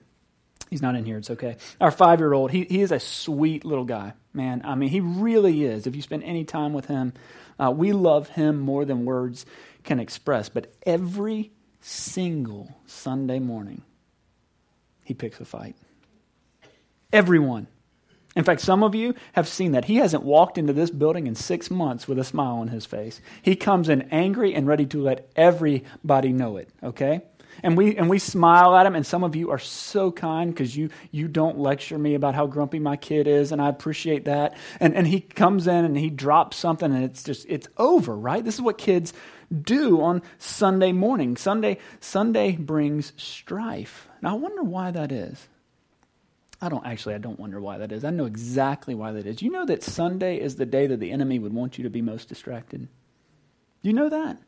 He's 0.74 0.82
not 0.82 0.96
in 0.96 1.04
here. 1.04 1.18
It's 1.18 1.30
okay. 1.30 1.56
Our 1.80 1.92
five 1.92 2.18
year 2.18 2.32
old, 2.32 2.50
he, 2.50 2.64
he 2.64 2.80
is 2.80 2.90
a 2.90 2.98
sweet 2.98 3.64
little 3.64 3.84
guy, 3.84 4.14
man. 4.32 4.62
I 4.64 4.74
mean, 4.74 4.88
he 4.88 4.98
really 4.98 5.64
is. 5.64 5.86
If 5.86 5.94
you 5.94 6.02
spend 6.02 6.24
any 6.24 6.44
time 6.44 6.72
with 6.72 6.86
him, 6.86 7.12
uh, 7.62 7.70
we 7.70 7.92
love 7.92 8.30
him 8.30 8.58
more 8.58 8.84
than 8.84 9.04
words 9.04 9.46
can 9.84 10.00
express. 10.00 10.48
But 10.48 10.72
every 10.84 11.52
single 11.80 12.74
Sunday 12.86 13.38
morning, 13.38 13.82
he 15.04 15.14
picks 15.14 15.40
a 15.40 15.44
fight. 15.44 15.76
Everyone. 17.12 17.68
In 18.36 18.42
fact, 18.42 18.60
some 18.60 18.82
of 18.82 18.94
you 18.94 19.14
have 19.34 19.46
seen 19.46 19.72
that. 19.72 19.84
He 19.84 19.96
hasn't 19.96 20.24
walked 20.24 20.58
into 20.58 20.72
this 20.72 20.90
building 20.90 21.26
in 21.26 21.36
six 21.36 21.70
months 21.70 22.08
with 22.08 22.18
a 22.18 22.24
smile 22.24 22.56
on 22.56 22.68
his 22.68 22.84
face. 22.84 23.20
He 23.42 23.54
comes 23.54 23.88
in 23.88 24.02
angry 24.10 24.54
and 24.54 24.66
ready 24.66 24.86
to 24.86 25.00
let 25.00 25.28
everybody 25.36 26.32
know 26.32 26.56
it, 26.56 26.68
okay? 26.82 27.22
And 27.64 27.78
we, 27.78 27.96
and 27.96 28.10
we 28.10 28.18
smile 28.18 28.76
at 28.76 28.84
him, 28.84 28.94
and 28.94 29.06
some 29.06 29.24
of 29.24 29.34
you 29.34 29.50
are 29.50 29.58
so 29.58 30.12
kind 30.12 30.52
because 30.52 30.76
you, 30.76 30.90
you 31.10 31.28
don't 31.28 31.58
lecture 31.58 31.96
me 31.96 32.14
about 32.14 32.34
how 32.34 32.46
grumpy 32.46 32.78
my 32.78 32.96
kid 32.96 33.26
is, 33.26 33.52
and 33.52 33.62
I 33.62 33.70
appreciate 33.70 34.26
that. 34.26 34.54
And, 34.80 34.94
and 34.94 35.06
he 35.06 35.20
comes 35.20 35.66
in 35.66 35.86
and 35.86 35.96
he 35.96 36.10
drops 36.10 36.58
something, 36.58 36.94
and 36.94 37.02
it's 37.02 37.22
just, 37.22 37.46
it's 37.48 37.66
over, 37.78 38.14
right? 38.14 38.44
This 38.44 38.56
is 38.56 38.60
what 38.60 38.76
kids 38.76 39.14
do 39.62 40.02
on 40.02 40.20
Sunday 40.36 40.92
morning. 40.92 41.38
Sunday, 41.38 41.78
Sunday 42.00 42.52
brings 42.52 43.14
strife. 43.16 44.08
Now, 44.20 44.32
I 44.32 44.38
wonder 44.38 44.62
why 44.62 44.90
that 44.90 45.10
is. 45.10 45.48
I 46.60 46.68
don't 46.68 46.84
actually, 46.84 47.14
I 47.14 47.18
don't 47.18 47.40
wonder 47.40 47.62
why 47.62 47.78
that 47.78 47.92
is. 47.92 48.04
I 48.04 48.10
know 48.10 48.26
exactly 48.26 48.94
why 48.94 49.12
that 49.12 49.26
is. 49.26 49.40
You 49.40 49.50
know 49.50 49.64
that 49.64 49.82
Sunday 49.82 50.38
is 50.38 50.56
the 50.56 50.66
day 50.66 50.86
that 50.86 51.00
the 51.00 51.12
enemy 51.12 51.38
would 51.38 51.54
want 51.54 51.78
you 51.78 51.84
to 51.84 51.90
be 51.90 52.02
most 52.02 52.28
distracted? 52.28 52.88
You 53.80 53.94
know 53.94 54.10
that? 54.10 54.38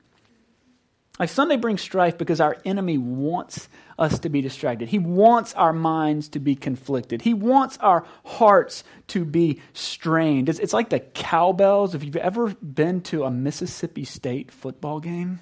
Like 1.18 1.30
Sunday 1.30 1.56
brings 1.56 1.80
strife 1.80 2.18
because 2.18 2.40
our 2.40 2.56
enemy 2.64 2.98
wants 2.98 3.68
us 3.98 4.18
to 4.18 4.28
be 4.28 4.42
distracted. 4.42 4.88
He 4.88 4.98
wants 4.98 5.54
our 5.54 5.72
minds 5.72 6.28
to 6.30 6.38
be 6.38 6.54
conflicted. 6.54 7.22
He 7.22 7.32
wants 7.32 7.78
our 7.78 8.04
hearts 8.24 8.84
to 9.08 9.24
be 9.24 9.62
strained. 9.72 10.50
It's, 10.50 10.58
it's 10.58 10.74
like 10.74 10.90
the 10.90 11.00
cowbells. 11.00 11.94
If 11.94 12.04
you've 12.04 12.16
ever 12.16 12.48
been 12.48 13.00
to 13.02 13.24
a 13.24 13.30
Mississippi 13.30 14.04
State 14.04 14.52
football 14.52 15.00
game, 15.00 15.40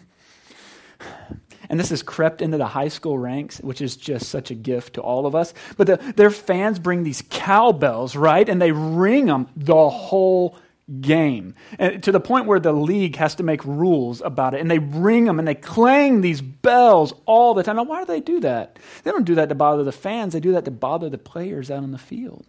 and 1.68 1.80
this 1.80 1.90
has 1.90 2.02
crept 2.02 2.40
into 2.40 2.56
the 2.56 2.66
high 2.66 2.88
school 2.88 3.18
ranks, 3.18 3.58
which 3.58 3.80
is 3.80 3.96
just 3.96 4.28
such 4.28 4.50
a 4.50 4.54
gift 4.54 4.94
to 4.94 5.00
all 5.00 5.26
of 5.26 5.34
us. 5.34 5.54
But 5.76 5.86
the, 5.86 5.96
their 6.14 6.30
fans 6.30 6.78
bring 6.78 7.02
these 7.02 7.22
cowbells, 7.30 8.14
right? 8.14 8.48
And 8.48 8.62
they 8.62 8.72
ring 8.72 9.26
them 9.26 9.48
the 9.56 9.88
whole 9.88 10.56
game. 11.00 11.54
And 11.78 12.02
to 12.02 12.12
the 12.12 12.20
point 12.20 12.46
where 12.46 12.60
the 12.60 12.72
league 12.72 13.16
has 13.16 13.34
to 13.36 13.42
make 13.42 13.64
rules 13.64 14.20
about 14.20 14.54
it. 14.54 14.60
And 14.60 14.70
they 14.70 14.78
ring 14.78 15.24
them 15.24 15.38
and 15.38 15.48
they 15.48 15.54
clang 15.54 16.20
these 16.20 16.40
bells 16.40 17.14
all 17.26 17.54
the 17.54 17.62
time. 17.62 17.76
Now 17.76 17.84
why 17.84 18.00
do 18.00 18.06
they 18.06 18.20
do 18.20 18.40
that? 18.40 18.78
They 19.02 19.10
don't 19.10 19.24
do 19.24 19.34
that 19.36 19.48
to 19.48 19.54
bother 19.54 19.82
the 19.82 19.92
fans. 19.92 20.32
They 20.32 20.40
do 20.40 20.52
that 20.52 20.64
to 20.66 20.70
bother 20.70 21.08
the 21.08 21.18
players 21.18 21.70
out 21.70 21.82
on 21.82 21.92
the 21.92 21.98
field. 21.98 22.46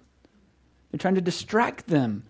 They're 0.91 0.99
trying 0.99 1.15
to 1.15 1.21
distract 1.21 1.87
them 1.87 2.23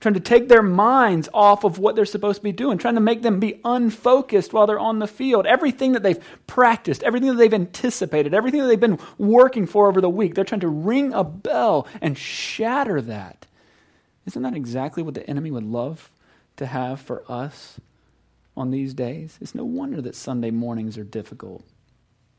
trying 0.00 0.14
to 0.14 0.20
take 0.20 0.48
their 0.48 0.62
minds 0.64 1.28
off 1.32 1.62
of 1.62 1.78
what 1.78 1.94
they're 1.94 2.04
supposed 2.04 2.38
to 2.38 2.42
be 2.42 2.50
doing 2.50 2.76
trying 2.76 2.96
to 2.96 3.00
make 3.00 3.22
them 3.22 3.38
be 3.38 3.60
unfocused 3.64 4.52
while 4.52 4.66
they're 4.66 4.78
on 4.78 4.98
the 4.98 5.06
field. 5.06 5.46
Everything 5.46 5.92
that 5.92 6.02
they've 6.02 6.18
practiced 6.48 7.04
everything 7.04 7.28
that 7.28 7.36
they've 7.36 7.54
anticipated 7.54 8.34
everything 8.34 8.60
that 8.60 8.66
they've 8.66 8.80
been 8.80 8.98
working 9.16 9.64
for 9.64 9.88
over 9.88 10.00
the 10.00 10.10
week 10.10 10.34
they're 10.34 10.44
trying 10.44 10.60
to 10.60 10.68
ring 10.68 11.12
a 11.12 11.22
bell 11.22 11.86
and 12.00 12.18
shatter 12.18 13.00
that 13.00 13.46
isn't 14.26 14.42
that 14.42 14.54
exactly 14.54 15.02
what 15.02 15.14
the 15.14 15.28
enemy 15.28 15.50
would 15.50 15.64
love 15.64 16.10
to 16.56 16.66
have 16.66 17.00
for 17.00 17.24
us 17.30 17.80
on 18.56 18.70
these 18.70 18.94
days? 18.94 19.38
It's 19.40 19.54
no 19.54 19.64
wonder 19.64 20.00
that 20.02 20.14
Sunday 20.14 20.50
mornings 20.50 20.96
are 20.96 21.04
difficult. 21.04 21.64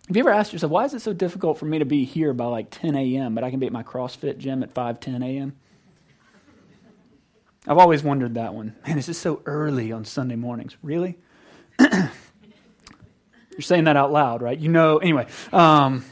Have 0.08 0.18
you 0.18 0.22
ever 0.22 0.32
asked 0.32 0.52
yourself, 0.52 0.72
why 0.72 0.86
is 0.86 0.94
it 0.94 1.02
so 1.02 1.14
difficult 1.14 1.58
for 1.58 1.66
me 1.66 1.80
to 1.80 1.86
be 1.86 2.04
here 2.04 2.34
by 2.34 2.46
like 2.46 2.70
10 2.70 2.96
a.m., 2.96 3.36
but 3.36 3.44
I 3.44 3.50
can 3.50 3.60
be 3.60 3.68
at 3.68 3.72
my 3.72 3.84
CrossFit 3.84 4.38
gym 4.38 4.62
at 4.62 4.72
5, 4.72 5.00
10 5.00 5.24
a.m.? 5.24 5.56
I've 7.66 7.78
always 7.78 8.04
wondered 8.04 8.34
that 8.34 8.54
one. 8.54 8.76
Man, 8.86 8.98
it's 8.98 9.08
just 9.08 9.22
so 9.22 9.42
early 9.46 9.94
on 9.94 10.04
Sunday 10.04 10.36
mornings. 10.36 10.76
Really? 10.84 11.18
You're 11.80 12.10
saying 13.62 13.86
that 13.86 13.96
out 13.96 14.12
loud, 14.12 14.42
right? 14.42 14.58
You 14.58 14.68
know, 14.68 14.98
anyway, 14.98 15.28
um, 15.54 16.04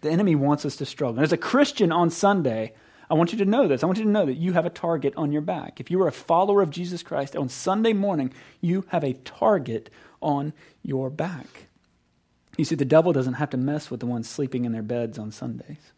the 0.00 0.10
enemy 0.10 0.34
wants 0.34 0.64
us 0.64 0.76
to 0.76 0.86
struggle. 0.86 1.16
And 1.16 1.24
as 1.24 1.32
a 1.32 1.36
Christian 1.36 1.92
on 1.92 2.10
Sunday, 2.10 2.72
I 3.10 3.14
want 3.14 3.32
you 3.32 3.38
to 3.38 3.44
know 3.44 3.66
this. 3.66 3.82
I 3.82 3.86
want 3.86 3.98
you 3.98 4.04
to 4.04 4.10
know 4.10 4.26
that 4.26 4.36
you 4.36 4.52
have 4.52 4.66
a 4.66 4.70
target 4.70 5.14
on 5.16 5.32
your 5.32 5.40
back. 5.40 5.80
If 5.80 5.90
you 5.90 6.00
are 6.02 6.08
a 6.08 6.12
follower 6.12 6.60
of 6.60 6.70
Jesus 6.70 7.02
Christ 7.02 7.34
on 7.34 7.48
Sunday 7.48 7.92
morning, 7.92 8.32
you 8.60 8.84
have 8.88 9.02
a 9.02 9.14
target 9.14 9.90
on 10.20 10.52
your 10.82 11.08
back. 11.08 11.68
You 12.58 12.64
see, 12.64 12.74
the 12.74 12.84
devil 12.84 13.12
doesn't 13.12 13.34
have 13.34 13.50
to 13.50 13.56
mess 13.56 13.90
with 13.90 14.00
the 14.00 14.06
ones 14.06 14.28
sleeping 14.28 14.64
in 14.64 14.72
their 14.72 14.82
beds 14.82 15.18
on 15.18 15.30
Sundays. 15.30 15.92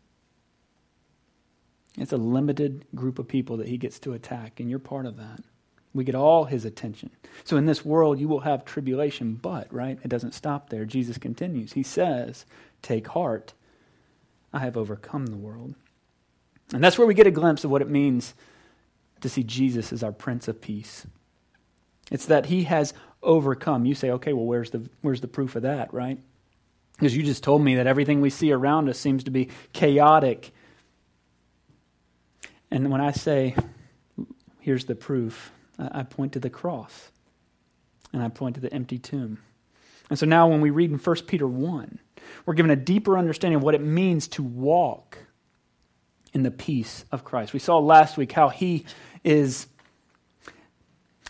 It's 1.97 2.13
a 2.13 2.19
limited 2.19 2.87
group 2.95 3.19
of 3.19 3.27
people 3.27 3.57
that 3.57 3.69
he 3.69 3.77
gets 3.77 3.99
to 4.01 4.13
attack, 4.13 4.61
and 4.61 4.71
you're 4.71 4.79
part 4.79 5.07
of 5.07 5.17
that. 5.17 5.43
We 5.93 6.05
get 6.05 6.15
all 6.15 6.45
his 6.45 6.65
attention. 6.65 7.11
So 7.43 7.57
in 7.57 7.67
this 7.67 7.85
world, 7.85 8.21
you 8.21 8.29
will 8.29 8.41
have 8.41 8.65
tribulation, 8.65 9.35
but, 9.35 9.73
right, 9.73 9.99
it 10.05 10.09
doesn't 10.09 10.35
stop 10.35 10.71
there. 10.71 10.85
Jesus 10.85 11.19
continues. 11.19 11.73
He 11.73 11.83
says, 11.83 12.47
Take 12.81 13.09
heart, 13.09 13.55
I 14.53 14.61
have 14.61 14.77
overcome 14.77 15.27
the 15.27 15.37
world. 15.37 15.75
And 16.73 16.83
that's 16.83 16.99
where 16.99 17.07
we 17.07 17.15
get 17.15 17.27
a 17.27 17.33
glimpse 17.33 17.65
of 17.65 17.71
what 17.71 17.83
it 17.83 17.89
means 17.89 18.35
to 19.21 19.29
see 19.29 19.43
Jesus 19.43 19.93
as 19.93 20.03
our 20.03 20.13
Prince 20.13 20.49
of 20.49 20.61
Peace. 20.61 21.07
It's 22.11 22.27
that 22.27 22.47
he 22.47 22.65
has 22.65 22.95
overcome. 23.23 23.85
You 23.85 23.95
say, 23.95 24.11
okay, 24.13 24.33
well, 24.33 24.47
where's 24.47 24.71
the, 24.71 24.89
where's 25.03 25.21
the 25.21 25.29
proof 25.29 25.57
of 25.57 25.63
that, 25.63 25.93
right? 25.93 26.19
Because 26.93 27.17
you 27.17 27.23
just 27.23 27.43
told 27.43 27.63
me 27.63 27.77
that 27.77 27.87
everything 27.87 28.21
we 28.21 28.31
see 28.31 28.53
around 28.53 28.89
us 28.89 28.99
seems 28.99 29.25
to 29.25 29.31
be 29.31 29.49
chaotic. 29.73 30.51
And 32.71 32.91
when 32.91 33.01
I 33.01 33.13
say, 33.13 33.57
here's 34.61 34.85
the 34.85 34.95
proof, 34.95 35.53
I 35.79 36.03
point 36.03 36.35
to 36.35 36.41
the 36.41 36.51
cross 36.51 37.11
and 38.13 38.23
I 38.23 38.29
point 38.29 38.57
to 38.57 38.61
the 38.61 38.73
empty 38.73 38.99
tomb. 38.99 39.39
And 40.09 40.19
so 40.19 40.27
now 40.27 40.49
when 40.49 40.61
we 40.61 40.71
read 40.71 40.91
in 40.91 40.99
1 40.99 41.17
Peter 41.27 41.47
1, 41.47 41.99
we're 42.45 42.55
given 42.55 42.71
a 42.71 42.77
deeper 42.77 43.17
understanding 43.17 43.57
of 43.57 43.63
what 43.63 43.75
it 43.75 43.81
means 43.81 44.29
to 44.29 44.43
walk 44.43 45.19
in 46.33 46.43
the 46.43 46.51
peace 46.51 47.05
of 47.11 47.25
Christ. 47.25 47.53
We 47.53 47.59
saw 47.59 47.79
last 47.79 48.17
week 48.17 48.33
how 48.33 48.49
he 48.49 48.85
is, 49.25 49.67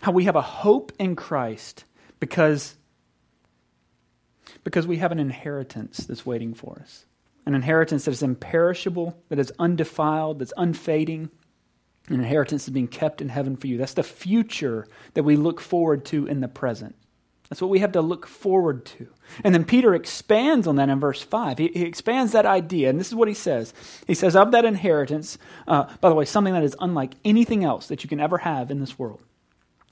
how 0.01 0.11
we 0.11 0.25
have 0.25 0.35
a 0.35 0.41
hope 0.41 0.91
in 0.99 1.15
Christ 1.15 1.85
because, 2.19 2.75
because 4.63 4.85
we 4.87 4.97
have 4.97 5.11
an 5.11 5.19
inheritance 5.19 5.97
that's 5.97 6.25
waiting 6.25 6.53
for 6.53 6.79
us. 6.81 7.05
An 7.45 7.55
inheritance 7.55 8.05
that 8.05 8.11
is 8.11 8.21
imperishable, 8.21 9.19
that 9.29 9.39
is 9.39 9.51
undefiled, 9.57 10.39
that's 10.39 10.53
unfading, 10.57 11.31
an 12.07 12.15
inheritance 12.15 12.65
that's 12.65 12.73
being 12.73 12.87
kept 12.87 13.21
in 13.21 13.29
heaven 13.29 13.55
for 13.55 13.67
you. 13.67 13.77
That's 13.77 13.95
the 13.95 14.03
future 14.03 14.85
that 15.15 15.23
we 15.23 15.35
look 15.35 15.59
forward 15.59 16.05
to 16.05 16.27
in 16.27 16.41
the 16.41 16.47
present. 16.47 16.95
That's 17.51 17.61
what 17.61 17.69
we 17.69 17.79
have 17.79 17.91
to 17.91 18.01
look 18.01 18.27
forward 18.27 18.85
to. 18.85 19.07
And 19.43 19.53
then 19.53 19.65
Peter 19.65 19.93
expands 19.93 20.67
on 20.67 20.77
that 20.77 20.87
in 20.87 21.01
verse 21.01 21.21
5. 21.21 21.57
He, 21.57 21.67
he 21.67 21.81
expands 21.81 22.31
that 22.31 22.45
idea, 22.45 22.89
and 22.89 22.97
this 22.97 23.09
is 23.09 23.15
what 23.15 23.27
he 23.27 23.33
says. 23.33 23.73
He 24.07 24.13
says, 24.13 24.37
Of 24.37 24.51
that 24.51 24.63
inheritance, 24.63 25.37
uh, 25.67 25.93
by 25.99 26.07
the 26.07 26.15
way, 26.15 26.23
something 26.23 26.53
that 26.53 26.63
is 26.63 26.77
unlike 26.79 27.11
anything 27.25 27.65
else 27.65 27.87
that 27.87 28.05
you 28.05 28.09
can 28.09 28.21
ever 28.21 28.37
have 28.37 28.71
in 28.71 28.79
this 28.79 28.97
world. 28.97 29.21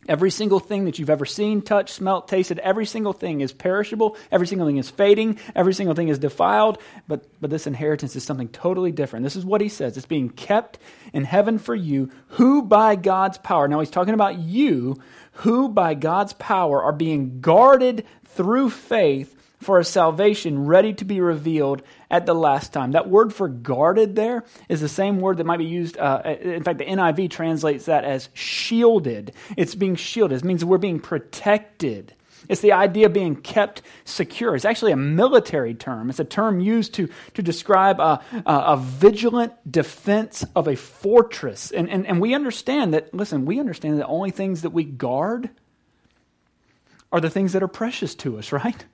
Every 0.07 0.31
single 0.31 0.59
thing 0.59 0.85
that 0.85 0.97
you've 0.97 1.09
ever 1.09 1.25
seen, 1.25 1.61
touched, 1.61 1.93
smelt, 1.93 2.27
tasted, 2.27 2.57
every 2.59 2.85
single 2.85 3.11
thing 3.11 3.41
is 3.41 3.51
perishable. 3.51 4.15
Every 4.31 4.47
single 4.47 4.65
thing 4.65 4.77
is 4.77 4.89
fading. 4.89 5.39
Every 5.55 5.73
single 5.73 5.93
thing 5.93 6.07
is 6.07 6.17
defiled. 6.17 6.77
But, 7.07 7.25
but 7.41 7.49
this 7.49 7.67
inheritance 7.67 8.15
is 8.15 8.23
something 8.23 8.47
totally 8.47 8.91
different. 8.91 9.23
This 9.23 9.35
is 9.35 9.45
what 9.45 9.61
he 9.61 9.69
says 9.69 9.97
it's 9.97 10.05
being 10.05 10.29
kept 10.29 10.79
in 11.11 11.25
heaven 11.25 11.59
for 11.59 11.75
you, 11.75 12.11
who 12.27 12.61
by 12.61 12.95
God's 12.95 13.37
power, 13.39 13.67
now 13.67 13.79
he's 13.79 13.89
talking 13.89 14.13
about 14.13 14.39
you, 14.39 14.95
who 15.33 15.67
by 15.67 15.95
God's 15.95 16.33
power 16.33 16.81
are 16.81 16.93
being 16.93 17.41
guarded 17.41 18.05
through 18.25 18.69
faith 18.69 19.35
for 19.59 19.77
a 19.77 19.83
salvation 19.83 20.65
ready 20.65 20.93
to 20.93 21.05
be 21.05 21.21
revealed 21.21 21.81
at 22.09 22.25
the 22.25 22.33
last 22.33 22.73
time. 22.73 22.91
That 22.91 23.09
word 23.09 23.33
for 23.33 23.47
guarded 23.47 24.15
there 24.15 24.43
is 24.69 24.81
the 24.81 24.89
same 24.89 25.19
word 25.19 25.37
that 25.37 25.45
might 25.45 25.57
be 25.57 25.65
used. 25.65 25.97
Uh, 25.97 26.21
in 26.41 26.63
fact, 26.63 26.79
the 26.79 26.85
NIV 26.85 27.29
translates 27.29 27.85
that 27.85 28.05
as 28.05 28.29
shielded. 28.33 29.33
It's 29.57 29.75
being 29.75 29.95
shielded. 29.95 30.39
It 30.39 30.45
means 30.45 30.63
we're 30.63 30.77
being 30.77 30.99
protected. 30.99 32.13
It's 32.47 32.61
the 32.61 32.71
idea 32.71 33.05
of 33.07 33.13
being 33.13 33.35
kept 33.35 33.81
secure. 34.05 34.55
It's 34.55 34.65
actually 34.65 34.93
a 34.93 34.97
military 34.97 35.73
term. 35.73 36.09
It's 36.09 36.19
a 36.19 36.25
term 36.25 36.61
used 36.61 36.93
to, 36.95 37.09
to 37.33 37.43
describe 37.43 37.99
a, 37.99 38.21
a, 38.45 38.53
a 38.53 38.77
vigilant 38.77 39.53
defense 39.69 40.45
of 40.55 40.67
a 40.67 40.75
fortress. 40.75 41.71
And, 41.71 41.89
and, 41.89 42.07
and 42.07 42.21
we 42.21 42.33
understand 42.33 42.93
that, 42.93 43.13
listen, 43.13 43.45
we 43.45 43.59
understand 43.59 43.95
that 43.95 44.03
the 44.03 44.07
only 44.07 44.31
things 44.31 44.61
that 44.61 44.71
we 44.71 44.85
guard 44.85 45.49
are 47.11 47.19
the 47.19 47.29
things 47.29 47.53
that 47.53 47.61
are 47.61 47.67
precious 47.67 48.15
to 48.15 48.39
us, 48.39 48.51
right? 48.53 48.85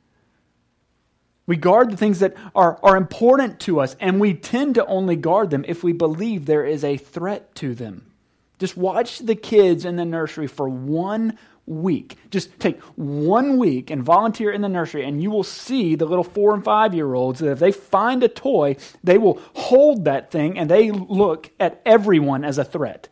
We 1.47 1.57
guard 1.57 1.91
the 1.91 1.97
things 1.97 2.19
that 2.19 2.33
are, 2.55 2.79
are 2.81 2.97
important 2.97 3.59
to 3.61 3.79
us, 3.79 3.95
and 3.99 4.19
we 4.19 4.33
tend 4.33 4.75
to 4.75 4.85
only 4.87 5.15
guard 5.15 5.51
them 5.51 5.65
if 5.67 5.83
we 5.83 5.93
believe 5.93 6.45
there 6.45 6.65
is 6.65 6.83
a 6.83 6.97
threat 6.97 7.53
to 7.55 7.75
them. 7.75 8.11
Just 8.57 8.77
watch 8.77 9.19
the 9.19 9.35
kids 9.35 9.85
in 9.85 9.95
the 9.95 10.05
nursery 10.05 10.47
for 10.47 10.67
one 10.67 11.37
week. 11.67 12.17
Just 12.29 12.59
take 12.59 12.79
one 12.95 13.57
week 13.57 13.89
and 13.89 14.03
volunteer 14.03 14.51
in 14.51 14.61
the 14.61 14.69
nursery, 14.69 15.03
and 15.05 15.21
you 15.21 15.29
will 15.29 15.43
see 15.43 15.95
the 15.95 16.05
little 16.05 16.23
four 16.23 16.53
and 16.53 16.63
five 16.63 16.93
year 16.93 17.13
olds 17.13 17.39
that 17.39 17.51
if 17.51 17.59
they 17.59 17.71
find 17.71 18.23
a 18.23 18.27
toy, 18.27 18.75
they 19.03 19.17
will 19.17 19.39
hold 19.55 20.05
that 20.05 20.31
thing 20.31 20.57
and 20.57 20.69
they 20.69 20.91
look 20.91 21.51
at 21.59 21.81
everyone 21.85 22.43
as 22.43 22.57
a 22.57 22.63
threat. 22.63 23.09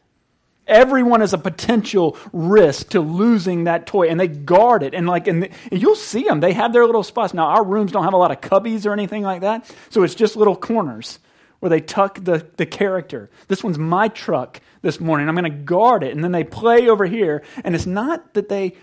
Everyone 0.68 1.22
is 1.22 1.34
a 1.34 1.38
potential 1.38 2.18
risk 2.32 2.90
to 2.90 3.02
losing 3.02 3.66
that 3.66 3.86
toy, 3.86 4.08
and 4.08 4.18
they 4.20 4.30
guard 4.30 4.82
it. 4.82 4.94
And 4.94 5.08
like, 5.08 5.28
and, 5.28 5.50
you'll 5.72 5.96
see 5.96 6.24
them; 6.24 6.40
they 6.40 6.54
have 6.54 6.72
their 6.72 6.86
little 6.86 7.04
spots. 7.04 7.34
Now, 7.34 7.48
our 7.48 7.64
rooms 7.64 7.92
don't 7.92 8.06
have 8.06 8.14
a 8.14 8.18
lot 8.18 8.32
of 8.32 8.40
cubbies 8.40 8.86
or 8.86 8.94
anything 8.94 9.24
like 9.24 9.42
that, 9.42 9.70
so 9.90 10.04
it's 10.04 10.16
just 10.16 10.36
little 10.36 10.56
corners 10.56 11.20
where 11.60 11.70
they 11.70 11.82
tuck 11.82 12.24
the, 12.24 12.46
the 12.58 12.66
character. 12.66 13.30
This 13.48 13.64
one's 13.64 13.78
my 13.78 14.10
truck 14.10 14.62
this 14.82 15.00
morning. 15.00 15.30
I'm 15.30 15.36
going 15.36 15.50
to 15.50 15.58
guard 15.58 16.04
it, 16.04 16.14
and 16.14 16.24
then 16.24 16.32
they 16.34 16.44
play 16.44 16.90
over 16.90 17.06
here. 17.06 17.42
And 17.64 17.74
it's 17.74 17.86
not 17.86 18.34
that 18.34 18.50
they, 18.50 18.76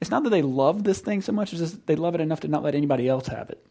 it's 0.00 0.10
not 0.10 0.24
that 0.24 0.30
they 0.30 0.42
love 0.42 0.82
this 0.84 1.00
thing 1.00 1.20
so 1.20 1.32
much; 1.32 1.50
just 1.50 1.86
they 1.86 1.96
love 1.96 2.14
it 2.14 2.20
enough 2.20 2.40
to 2.40 2.48
not 2.48 2.62
let 2.62 2.76
anybody 2.76 3.08
else 3.08 3.26
have 3.26 3.50
it, 3.50 3.64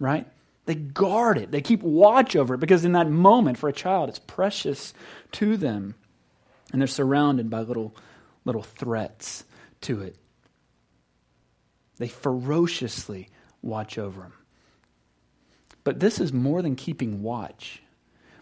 right? 0.00 0.26
They 0.64 0.74
guard 0.74 1.38
it. 1.38 1.52
They 1.52 1.60
keep 1.60 1.82
watch 1.82 2.34
over 2.34 2.54
it 2.54 2.58
because 2.58 2.84
in 2.84 2.92
that 2.92 3.08
moment, 3.08 3.56
for 3.56 3.68
a 3.68 3.72
child, 3.72 4.08
it's 4.08 4.18
precious 4.18 4.94
to 5.32 5.56
them 5.56 5.94
and 6.72 6.80
they're 6.80 6.88
surrounded 6.88 7.50
by 7.50 7.60
little, 7.60 7.94
little 8.44 8.62
threats 8.62 9.44
to 9.82 10.02
it. 10.02 10.16
They 11.98 12.08
ferociously 12.08 13.28
watch 13.62 13.98
over 13.98 14.20
them. 14.22 14.32
But 15.84 16.00
this 16.00 16.20
is 16.20 16.32
more 16.32 16.62
than 16.62 16.76
keeping 16.76 17.22
watch. 17.22 17.82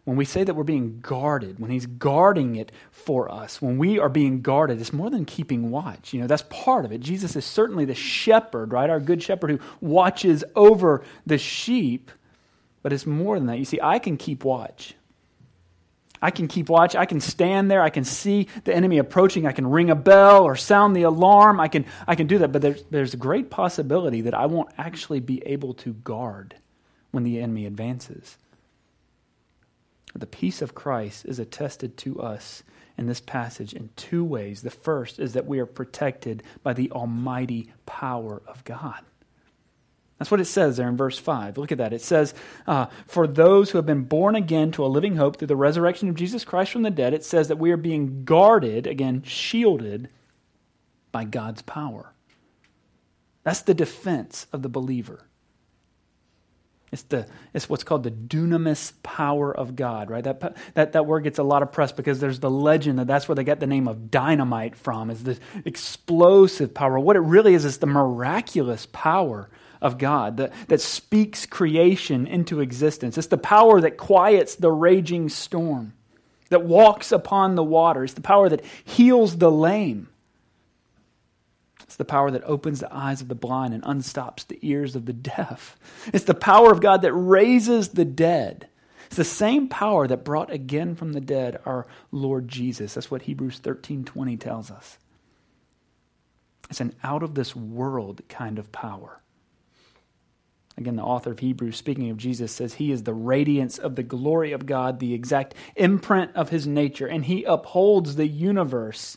When 0.04 0.16
we 0.16 0.24
say 0.26 0.44
that 0.44 0.54
we're 0.54 0.64
being 0.64 1.00
guarded, 1.00 1.58
when 1.58 1.70
he's 1.70 1.86
guarding 1.86 2.56
it 2.56 2.72
for 2.90 3.30
us, 3.30 3.62
when 3.62 3.78
we 3.78 3.98
are 3.98 4.10
being 4.10 4.42
guarded, 4.42 4.80
it's 4.80 4.92
more 4.92 5.08
than 5.08 5.24
keeping 5.24 5.70
watch. 5.70 6.12
You 6.12 6.20
know, 6.20 6.26
that's 6.26 6.44
part 6.50 6.84
of 6.84 6.92
it. 6.92 7.00
Jesus 7.00 7.36
is 7.36 7.44
certainly 7.44 7.86
the 7.86 7.94
shepherd, 7.94 8.72
right? 8.72 8.90
Our 8.90 9.00
good 9.00 9.22
shepherd 9.22 9.50
who 9.50 9.60
watches 9.80 10.44
over 10.54 11.02
the 11.24 11.38
sheep, 11.38 12.10
but 12.82 12.92
it's 12.92 13.06
more 13.06 13.38
than 13.38 13.46
that. 13.46 13.58
You 13.58 13.64
see, 13.64 13.80
I 13.82 13.98
can 13.98 14.18
keep 14.18 14.44
watch. 14.44 14.94
I 16.22 16.30
can 16.30 16.48
keep 16.48 16.68
watch. 16.68 16.94
I 16.96 17.04
can 17.04 17.20
stand 17.20 17.70
there. 17.70 17.82
I 17.82 17.90
can 17.90 18.04
see 18.04 18.48
the 18.64 18.74
enemy 18.74 18.98
approaching. 18.98 19.46
I 19.46 19.52
can 19.52 19.66
ring 19.66 19.90
a 19.90 19.94
bell 19.94 20.44
or 20.44 20.56
sound 20.56 20.96
the 20.96 21.02
alarm. 21.02 21.60
I 21.60 21.68
can, 21.68 21.84
I 22.06 22.14
can 22.14 22.26
do 22.26 22.38
that. 22.38 22.52
But 22.52 22.62
there's, 22.62 22.82
there's 22.84 23.14
a 23.14 23.18
great 23.18 23.50
possibility 23.50 24.22
that 24.22 24.34
I 24.34 24.46
won't 24.46 24.70
actually 24.78 25.20
be 25.20 25.42
able 25.46 25.74
to 25.74 25.92
guard 25.92 26.54
when 27.10 27.24
the 27.24 27.40
enemy 27.40 27.66
advances. 27.66 28.38
The 30.14 30.26
peace 30.26 30.62
of 30.62 30.74
Christ 30.74 31.26
is 31.26 31.38
attested 31.38 31.96
to 31.98 32.20
us 32.20 32.62
in 32.96 33.06
this 33.06 33.20
passage 33.20 33.74
in 33.74 33.90
two 33.96 34.24
ways. 34.24 34.62
The 34.62 34.70
first 34.70 35.18
is 35.18 35.32
that 35.32 35.46
we 35.46 35.58
are 35.58 35.66
protected 35.66 36.42
by 36.62 36.72
the 36.72 36.90
almighty 36.92 37.72
power 37.86 38.40
of 38.46 38.64
God. 38.64 39.00
That's 40.24 40.30
what 40.30 40.40
it 40.40 40.46
says 40.46 40.78
there 40.78 40.88
in 40.88 40.96
verse 40.96 41.18
5. 41.18 41.58
Look 41.58 41.70
at 41.70 41.76
that. 41.76 41.92
It 41.92 42.00
says, 42.00 42.32
uh, 42.66 42.86
For 43.06 43.26
those 43.26 43.68
who 43.68 43.76
have 43.76 43.84
been 43.84 44.04
born 44.04 44.34
again 44.34 44.72
to 44.72 44.82
a 44.82 44.86
living 44.86 45.16
hope 45.16 45.36
through 45.36 45.48
the 45.48 45.54
resurrection 45.54 46.08
of 46.08 46.14
Jesus 46.14 46.46
Christ 46.46 46.72
from 46.72 46.80
the 46.80 46.90
dead, 46.90 47.12
it 47.12 47.26
says 47.26 47.48
that 47.48 47.58
we 47.58 47.70
are 47.72 47.76
being 47.76 48.24
guarded, 48.24 48.86
again, 48.86 49.22
shielded 49.22 50.08
by 51.12 51.24
God's 51.24 51.60
power. 51.60 52.14
That's 53.42 53.60
the 53.60 53.74
defense 53.74 54.46
of 54.50 54.62
the 54.62 54.70
believer. 54.70 55.26
It's, 56.94 57.02
the, 57.02 57.26
it's 57.52 57.68
what's 57.68 57.82
called 57.82 58.04
the 58.04 58.10
dunamis 58.10 58.92
power 59.02 59.54
of 59.54 59.74
God, 59.74 60.10
right? 60.10 60.22
That, 60.22 60.56
that, 60.74 60.92
that 60.92 61.06
word 61.06 61.24
gets 61.24 61.40
a 61.40 61.42
lot 61.42 61.62
of 61.62 61.72
press 61.72 61.90
because 61.90 62.20
there's 62.20 62.38
the 62.38 62.50
legend 62.50 63.00
that 63.00 63.08
that's 63.08 63.28
where 63.28 63.34
they 63.34 63.44
got 63.44 63.58
the 63.58 63.66
name 63.66 63.88
of 63.88 64.12
dynamite 64.12 64.76
from, 64.76 65.10
is 65.10 65.24
the 65.24 65.38
explosive 65.64 66.72
power. 66.72 66.98
What 66.98 67.16
it 67.16 67.20
really 67.20 67.54
is 67.54 67.64
is 67.64 67.78
the 67.78 67.86
miraculous 67.86 68.86
power 68.92 69.50
of 69.82 69.98
God 69.98 70.36
that, 70.36 70.52
that 70.68 70.80
speaks 70.80 71.46
creation 71.46 72.28
into 72.28 72.60
existence. 72.60 73.18
It's 73.18 73.26
the 73.26 73.36
power 73.36 73.80
that 73.80 73.98
quiets 73.98 74.54
the 74.54 74.70
raging 74.70 75.28
storm, 75.28 75.94
that 76.48 76.64
walks 76.64 77.10
upon 77.10 77.56
the 77.56 77.64
waters, 77.64 78.14
the 78.14 78.20
power 78.20 78.48
that 78.48 78.64
heals 78.84 79.36
the 79.38 79.50
lame. 79.50 80.08
It's 81.94 81.98
the 81.98 82.04
power 82.04 82.32
that 82.32 82.42
opens 82.42 82.80
the 82.80 82.92
eyes 82.92 83.20
of 83.20 83.28
the 83.28 83.36
blind 83.36 83.72
and 83.72 83.84
unstops 83.84 84.44
the 84.44 84.58
ears 84.62 84.96
of 84.96 85.06
the 85.06 85.12
deaf. 85.12 85.78
It's 86.12 86.24
the 86.24 86.34
power 86.34 86.72
of 86.72 86.80
God 86.80 87.02
that 87.02 87.12
raises 87.12 87.90
the 87.90 88.04
dead. 88.04 88.66
It's 89.06 89.14
the 89.14 89.22
same 89.22 89.68
power 89.68 90.08
that 90.08 90.24
brought 90.24 90.50
again 90.50 90.96
from 90.96 91.12
the 91.12 91.20
dead 91.20 91.60
our 91.64 91.86
Lord 92.10 92.48
Jesus. 92.48 92.94
That's 92.94 93.12
what 93.12 93.22
Hebrews 93.22 93.60
13:20 93.60 94.36
tells 94.36 94.72
us. 94.72 94.98
It's 96.68 96.80
an 96.80 96.96
out 97.04 97.22
of 97.22 97.36
this 97.36 97.54
world 97.54 98.22
kind 98.28 98.58
of 98.58 98.72
power. 98.72 99.20
Again, 100.76 100.96
the 100.96 101.04
author 101.04 101.30
of 101.30 101.38
Hebrews, 101.38 101.76
speaking 101.76 102.10
of 102.10 102.16
Jesus, 102.16 102.50
says 102.50 102.74
he 102.74 102.90
is 102.90 103.04
the 103.04 103.14
radiance 103.14 103.78
of 103.78 103.94
the 103.94 104.02
glory 104.02 104.50
of 104.50 104.66
God, 104.66 104.98
the 104.98 105.14
exact 105.14 105.54
imprint 105.76 106.34
of 106.34 106.48
his 106.48 106.66
nature, 106.66 107.06
and 107.06 107.24
he 107.26 107.44
upholds 107.44 108.16
the 108.16 108.26
universe 108.26 109.16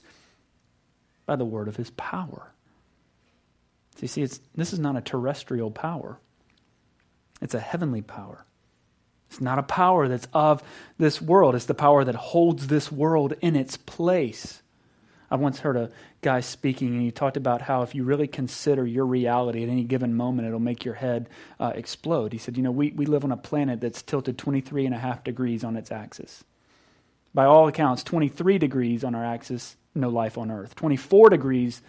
by 1.26 1.36
the 1.36 1.44
word 1.44 1.68
of 1.68 1.78
his 1.78 1.90
power. 1.90 2.54
So 3.98 4.04
you 4.04 4.08
see, 4.08 4.22
it's, 4.22 4.40
this 4.56 4.74
is 4.74 4.80
not 4.80 4.96
a 4.96 5.02
terrestrial 5.02 5.72
power, 5.72 6.20
it's 7.42 7.56
a 7.56 7.60
heavenly 7.60 8.02
power. 8.02 8.44
It's 9.30 9.42
not 9.42 9.60
a 9.60 9.64
power 9.64 10.08
that's 10.08 10.28
of 10.34 10.64
this 10.98 11.22
world, 11.22 11.56
it's 11.56 11.66
the 11.66 11.74
power 11.74 12.04
that 12.04 12.16
holds 12.16 12.68
this 12.68 12.92
world 12.92 13.34
in 13.42 13.56
its 13.56 13.76
place. 13.76 14.62
I 15.30 15.36
once 15.36 15.60
heard 15.60 15.76
a 15.76 15.92
guy 16.22 16.40
speaking, 16.40 16.90
and 16.90 17.02
he 17.02 17.12
talked 17.12 17.36
about 17.36 17.64
how 17.64 17.82
if 17.82 17.94
you 17.94 18.06
really 18.06 18.28
consider 18.28 18.86
your 18.86 19.06
reality 19.06 19.64
at 19.64 19.70
any 19.70 19.84
given 19.84 20.16
moment, 20.16 20.48
it'll 20.48 20.60
make 20.60 20.86
your 20.86 20.94
head 20.94 21.28
uh, 21.60 21.74
explode. 21.76 22.32
He 22.32 22.38
said, 22.38 22.56
You 22.56 22.64
know, 22.64 22.72
we, 22.72 22.92
we 22.92 23.06
live 23.06 23.26
on 23.26 23.34
a 23.34 23.38
planet 23.38 23.82
that's 23.82 24.02
tilted 24.02 24.38
23 24.38 24.86
and 24.86 24.96
a 24.96 25.00
half 25.00 25.26
degrees 25.26 25.66
on 25.66 25.76
its 25.76 25.92
axis. 25.92 26.46
By 27.34 27.44
all 27.44 27.68
accounts, 27.68 28.04
23 28.04 28.58
degrees 28.58 29.04
on 29.04 29.16
our 29.16 29.26
axis, 29.26 29.76
no 29.94 30.08
life 30.08 30.38
on 30.38 30.50
Earth. 30.50 30.76
24 30.76 31.32
degrees 31.32 31.82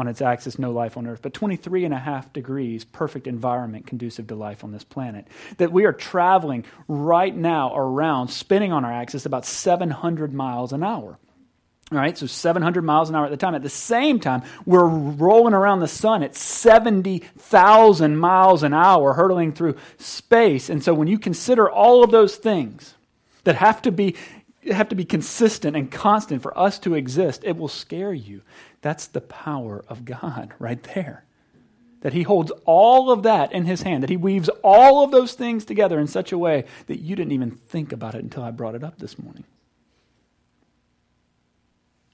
on 0.00 0.08
its 0.08 0.20
axis, 0.20 0.58
no 0.58 0.72
life 0.72 0.96
on 0.96 1.06
Earth. 1.06 1.20
But 1.22 1.34
23 1.34 1.84
and 1.84 1.94
a 1.94 1.98
half 1.98 2.32
degrees, 2.32 2.84
perfect 2.84 3.26
environment 3.26 3.86
conducive 3.86 4.26
to 4.28 4.34
life 4.34 4.64
on 4.64 4.72
this 4.72 4.84
planet. 4.84 5.28
That 5.58 5.70
we 5.70 5.84
are 5.84 5.92
traveling 5.92 6.64
right 6.88 7.34
now 7.34 7.74
around, 7.76 8.28
spinning 8.28 8.72
on 8.72 8.84
our 8.84 8.92
axis 8.92 9.26
about 9.26 9.46
700 9.46 10.32
miles 10.32 10.72
an 10.72 10.82
hour. 10.82 11.18
All 11.92 11.98
right, 11.98 12.16
so 12.16 12.26
700 12.26 12.82
miles 12.82 13.08
an 13.08 13.16
hour 13.16 13.24
at 13.24 13.32
the 13.32 13.36
time. 13.36 13.56
At 13.56 13.64
the 13.64 13.68
same 13.68 14.20
time, 14.20 14.42
we're 14.64 14.86
rolling 14.86 15.54
around 15.54 15.80
the 15.80 15.88
sun 15.88 16.22
at 16.22 16.36
70,000 16.36 18.16
miles 18.16 18.62
an 18.62 18.72
hour, 18.72 19.14
hurtling 19.14 19.52
through 19.52 19.76
space. 19.98 20.70
And 20.70 20.84
so 20.84 20.94
when 20.94 21.08
you 21.08 21.18
consider 21.18 21.68
all 21.68 22.04
of 22.04 22.12
those 22.12 22.36
things 22.36 22.94
that 23.42 23.56
have 23.56 23.82
to 23.82 23.92
be 23.92 24.16
have 24.70 24.90
to 24.90 24.94
be 24.94 25.04
consistent 25.04 25.74
and 25.74 25.90
constant 25.90 26.42
for 26.42 26.56
us 26.56 26.78
to 26.80 26.94
exist, 26.94 27.42
it 27.44 27.56
will 27.56 27.68
scare 27.68 28.12
you. 28.12 28.42
That's 28.82 29.06
the 29.06 29.20
power 29.20 29.84
of 29.88 30.04
God 30.04 30.54
right 30.58 30.82
there. 30.94 31.24
That 32.00 32.14
He 32.14 32.22
holds 32.22 32.50
all 32.64 33.10
of 33.10 33.22
that 33.24 33.52
in 33.52 33.66
His 33.66 33.82
hand, 33.82 34.02
that 34.02 34.10
He 34.10 34.16
weaves 34.16 34.48
all 34.64 35.04
of 35.04 35.10
those 35.10 35.34
things 35.34 35.64
together 35.64 35.98
in 36.00 36.06
such 36.06 36.32
a 36.32 36.38
way 36.38 36.64
that 36.86 37.00
you 37.00 37.14
didn't 37.14 37.32
even 37.32 37.50
think 37.50 37.92
about 37.92 38.14
it 38.14 38.22
until 38.22 38.42
I 38.42 38.50
brought 38.50 38.74
it 38.74 38.84
up 38.84 38.98
this 38.98 39.18
morning. 39.18 39.44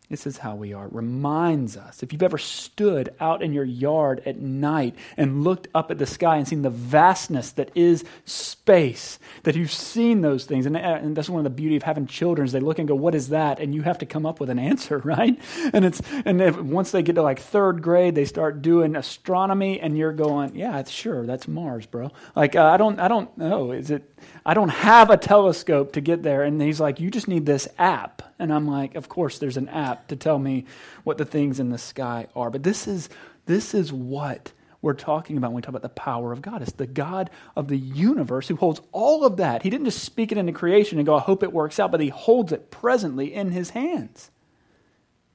This 0.08 0.24
is 0.24 0.38
how 0.38 0.54
we 0.54 0.72
are. 0.72 0.86
It 0.86 0.92
reminds 0.92 1.76
us. 1.76 2.00
If 2.00 2.12
you've 2.12 2.22
ever 2.22 2.38
stood 2.38 3.12
out 3.18 3.42
in 3.42 3.52
your 3.52 3.64
yard 3.64 4.22
at 4.24 4.38
night 4.38 4.94
and 5.16 5.42
looked 5.42 5.66
up 5.74 5.90
at 5.90 5.98
the 5.98 6.06
sky 6.06 6.36
and 6.36 6.46
seen 6.46 6.62
the 6.62 6.70
vastness 6.70 7.50
that 7.52 7.72
is 7.74 8.04
space, 8.24 9.18
that 9.42 9.56
you've 9.56 9.72
seen 9.72 10.20
those 10.20 10.44
things. 10.44 10.64
And, 10.64 10.76
and 10.76 11.16
that's 11.16 11.28
one 11.28 11.40
of 11.40 11.44
the 11.44 11.50
beauty 11.50 11.74
of 11.74 11.82
having 11.82 12.06
children 12.06 12.46
is 12.46 12.52
they 12.52 12.60
look 12.60 12.78
and 12.78 12.86
go, 12.86 12.94
what 12.94 13.16
is 13.16 13.30
that? 13.30 13.58
And 13.58 13.74
you 13.74 13.82
have 13.82 13.98
to 13.98 14.06
come 14.06 14.24
up 14.26 14.38
with 14.38 14.48
an 14.48 14.60
answer, 14.60 14.98
right? 15.04 15.36
And 15.72 15.84
it's 15.84 16.00
and 16.24 16.40
if, 16.40 16.56
once 16.56 16.92
they 16.92 17.02
get 17.02 17.16
to 17.16 17.22
like 17.22 17.40
third 17.40 17.82
grade, 17.82 18.14
they 18.14 18.26
start 18.26 18.62
doing 18.62 18.94
astronomy 18.94 19.80
and 19.80 19.98
you're 19.98 20.12
going, 20.12 20.54
yeah, 20.54 20.84
sure, 20.84 21.26
that's 21.26 21.48
Mars, 21.48 21.84
bro. 21.86 22.12
Like, 22.36 22.54
uh, 22.54 22.64
I 22.64 22.76
don't, 22.76 23.00
I 23.00 23.08
don't 23.08 23.36
know. 23.36 23.72
Is 23.72 23.90
it, 23.90 24.08
I 24.44 24.54
don't 24.54 24.68
have 24.68 25.10
a 25.10 25.16
telescope 25.16 25.94
to 25.94 26.00
get 26.00 26.22
there. 26.22 26.44
And 26.44 26.62
he's 26.62 26.78
like, 26.78 27.00
you 27.00 27.10
just 27.10 27.26
need 27.26 27.44
this 27.44 27.66
app. 27.76 28.22
And 28.38 28.52
I'm 28.52 28.66
like, 28.66 28.94
of 28.94 29.08
course, 29.08 29.38
there's 29.38 29.56
an 29.56 29.68
app 29.68 30.08
to 30.08 30.16
tell 30.16 30.38
me 30.38 30.66
what 31.04 31.18
the 31.18 31.24
things 31.24 31.58
in 31.58 31.70
the 31.70 31.78
sky 31.78 32.26
are. 32.36 32.50
But 32.50 32.62
this 32.62 32.86
is, 32.86 33.08
this 33.46 33.74
is 33.74 33.92
what 33.92 34.52
we're 34.82 34.94
talking 34.94 35.36
about 35.36 35.48
when 35.48 35.56
we 35.56 35.62
talk 35.62 35.70
about 35.70 35.82
the 35.82 35.88
power 35.88 36.32
of 36.32 36.42
God. 36.42 36.62
It's 36.62 36.72
the 36.72 36.86
God 36.86 37.30
of 37.56 37.68
the 37.68 37.78
universe 37.78 38.46
who 38.46 38.56
holds 38.56 38.80
all 38.92 39.24
of 39.24 39.38
that. 39.38 39.62
He 39.62 39.70
didn't 39.70 39.86
just 39.86 40.04
speak 40.04 40.32
it 40.32 40.38
into 40.38 40.52
creation 40.52 40.98
and 40.98 41.06
go, 41.06 41.16
I 41.16 41.20
hope 41.20 41.42
it 41.42 41.52
works 41.52 41.80
out, 41.80 41.90
but 41.90 42.00
he 42.00 42.08
holds 42.08 42.52
it 42.52 42.70
presently 42.70 43.32
in 43.32 43.50
his 43.50 43.70
hands. 43.70 44.30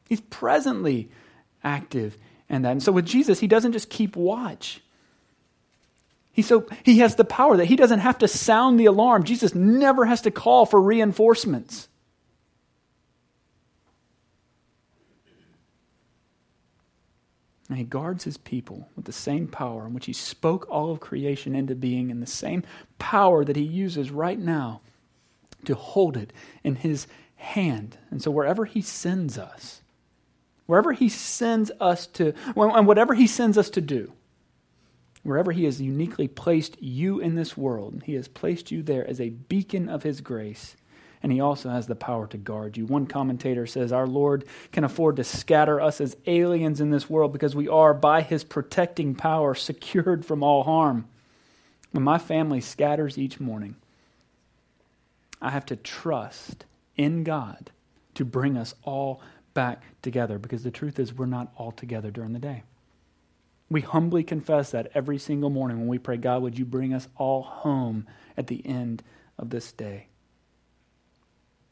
He's 0.07 0.21
presently 0.21 1.09
active 1.63 2.17
in 2.49 2.61
that. 2.61 2.71
And 2.71 2.83
so 2.83 2.91
with 2.91 3.05
Jesus, 3.05 3.39
he 3.39 3.47
doesn't 3.47 3.73
just 3.73 3.89
keep 3.89 4.15
watch. 4.15 4.81
He, 6.33 6.43
so, 6.43 6.65
he 6.83 6.99
has 6.99 7.15
the 7.15 7.25
power 7.25 7.57
that 7.57 7.65
he 7.65 7.75
doesn't 7.75 7.99
have 7.99 8.19
to 8.19 8.27
sound 8.27 8.79
the 8.79 8.85
alarm. 8.85 9.23
Jesus 9.23 9.53
never 9.53 10.05
has 10.05 10.21
to 10.21 10.31
call 10.31 10.65
for 10.65 10.79
reinforcements. 10.81 11.89
And 17.71 17.77
he 17.77 17.85
guards 17.85 18.25
his 18.25 18.37
people 18.37 18.89
with 18.97 19.05
the 19.05 19.13
same 19.13 19.47
power 19.47 19.87
in 19.87 19.93
which 19.93 20.05
he 20.05 20.13
spoke 20.13 20.67
all 20.69 20.91
of 20.91 20.99
creation 20.99 21.55
into 21.55 21.73
being, 21.73 22.11
and 22.11 22.21
the 22.21 22.27
same 22.27 22.63
power 22.99 23.45
that 23.45 23.55
he 23.55 23.63
uses 23.63 24.11
right 24.11 24.37
now 24.37 24.81
to 25.63 25.73
hold 25.73 26.17
it 26.17 26.33
in 26.63 26.75
his 26.75 27.07
hand. 27.37 27.97
And 28.09 28.21
so 28.21 28.29
wherever 28.29 28.65
he 28.65 28.81
sends 28.81 29.37
us, 29.37 29.81
wherever 30.65 30.91
he 30.91 31.07
sends 31.07 31.71
us 31.79 32.07
to, 32.07 32.33
and 32.55 32.85
whatever 32.85 33.13
he 33.13 33.25
sends 33.25 33.57
us 33.57 33.69
to 33.69 33.81
do, 33.81 34.11
Wherever 35.23 35.51
He 35.51 35.65
has 35.65 35.81
uniquely 35.81 36.27
placed 36.27 36.81
you 36.81 37.19
in 37.19 37.35
this 37.35 37.55
world, 37.55 38.03
He 38.05 38.15
has 38.15 38.27
placed 38.27 38.71
you 38.71 38.81
there 38.81 39.07
as 39.07 39.21
a 39.21 39.29
beacon 39.29 39.87
of 39.87 40.03
His 40.03 40.21
grace, 40.21 40.75
and 41.23 41.31
He 41.31 41.39
also 41.39 41.69
has 41.69 41.87
the 41.87 41.95
power 41.95 42.27
to 42.27 42.37
guard 42.37 42.77
you. 42.77 42.85
One 42.85 43.05
commentator 43.05 43.67
says, 43.67 43.91
Our 43.91 44.07
Lord 44.07 44.45
can 44.71 44.83
afford 44.83 45.17
to 45.17 45.23
scatter 45.23 45.79
us 45.79 46.01
as 46.01 46.17
aliens 46.25 46.81
in 46.81 46.89
this 46.89 47.09
world 47.09 47.33
because 47.33 47.55
we 47.55 47.67
are, 47.67 47.93
by 47.93 48.21
His 48.21 48.43
protecting 48.43 49.15
power, 49.15 49.53
secured 49.53 50.25
from 50.25 50.43
all 50.43 50.63
harm. 50.63 51.07
When 51.91 52.03
my 52.03 52.17
family 52.17 52.61
scatters 52.61 53.17
each 53.17 53.39
morning, 53.39 53.75
I 55.41 55.49
have 55.49 55.65
to 55.67 55.75
trust 55.75 56.65
in 56.95 57.23
God 57.23 57.71
to 58.15 58.25
bring 58.25 58.57
us 58.57 58.73
all 58.83 59.21
back 59.53 59.83
together 60.01 60.37
because 60.39 60.63
the 60.63 60.71
truth 60.71 60.99
is, 60.99 61.13
we're 61.13 61.25
not 61.25 61.51
all 61.57 61.71
together 61.71 62.11
during 62.11 62.33
the 62.33 62.39
day. 62.39 62.63
We 63.69 63.81
humbly 63.81 64.23
confess 64.23 64.71
that 64.71 64.91
every 64.93 65.17
single 65.17 65.49
morning 65.49 65.79
when 65.79 65.87
we 65.87 65.97
pray, 65.97 66.17
God, 66.17 66.41
would 66.41 66.59
you 66.59 66.65
bring 66.65 66.93
us 66.93 67.07
all 67.15 67.41
home 67.41 68.05
at 68.35 68.47
the 68.47 68.65
end 68.65 69.01
of 69.37 69.49
this 69.49 69.71
day? 69.71 70.07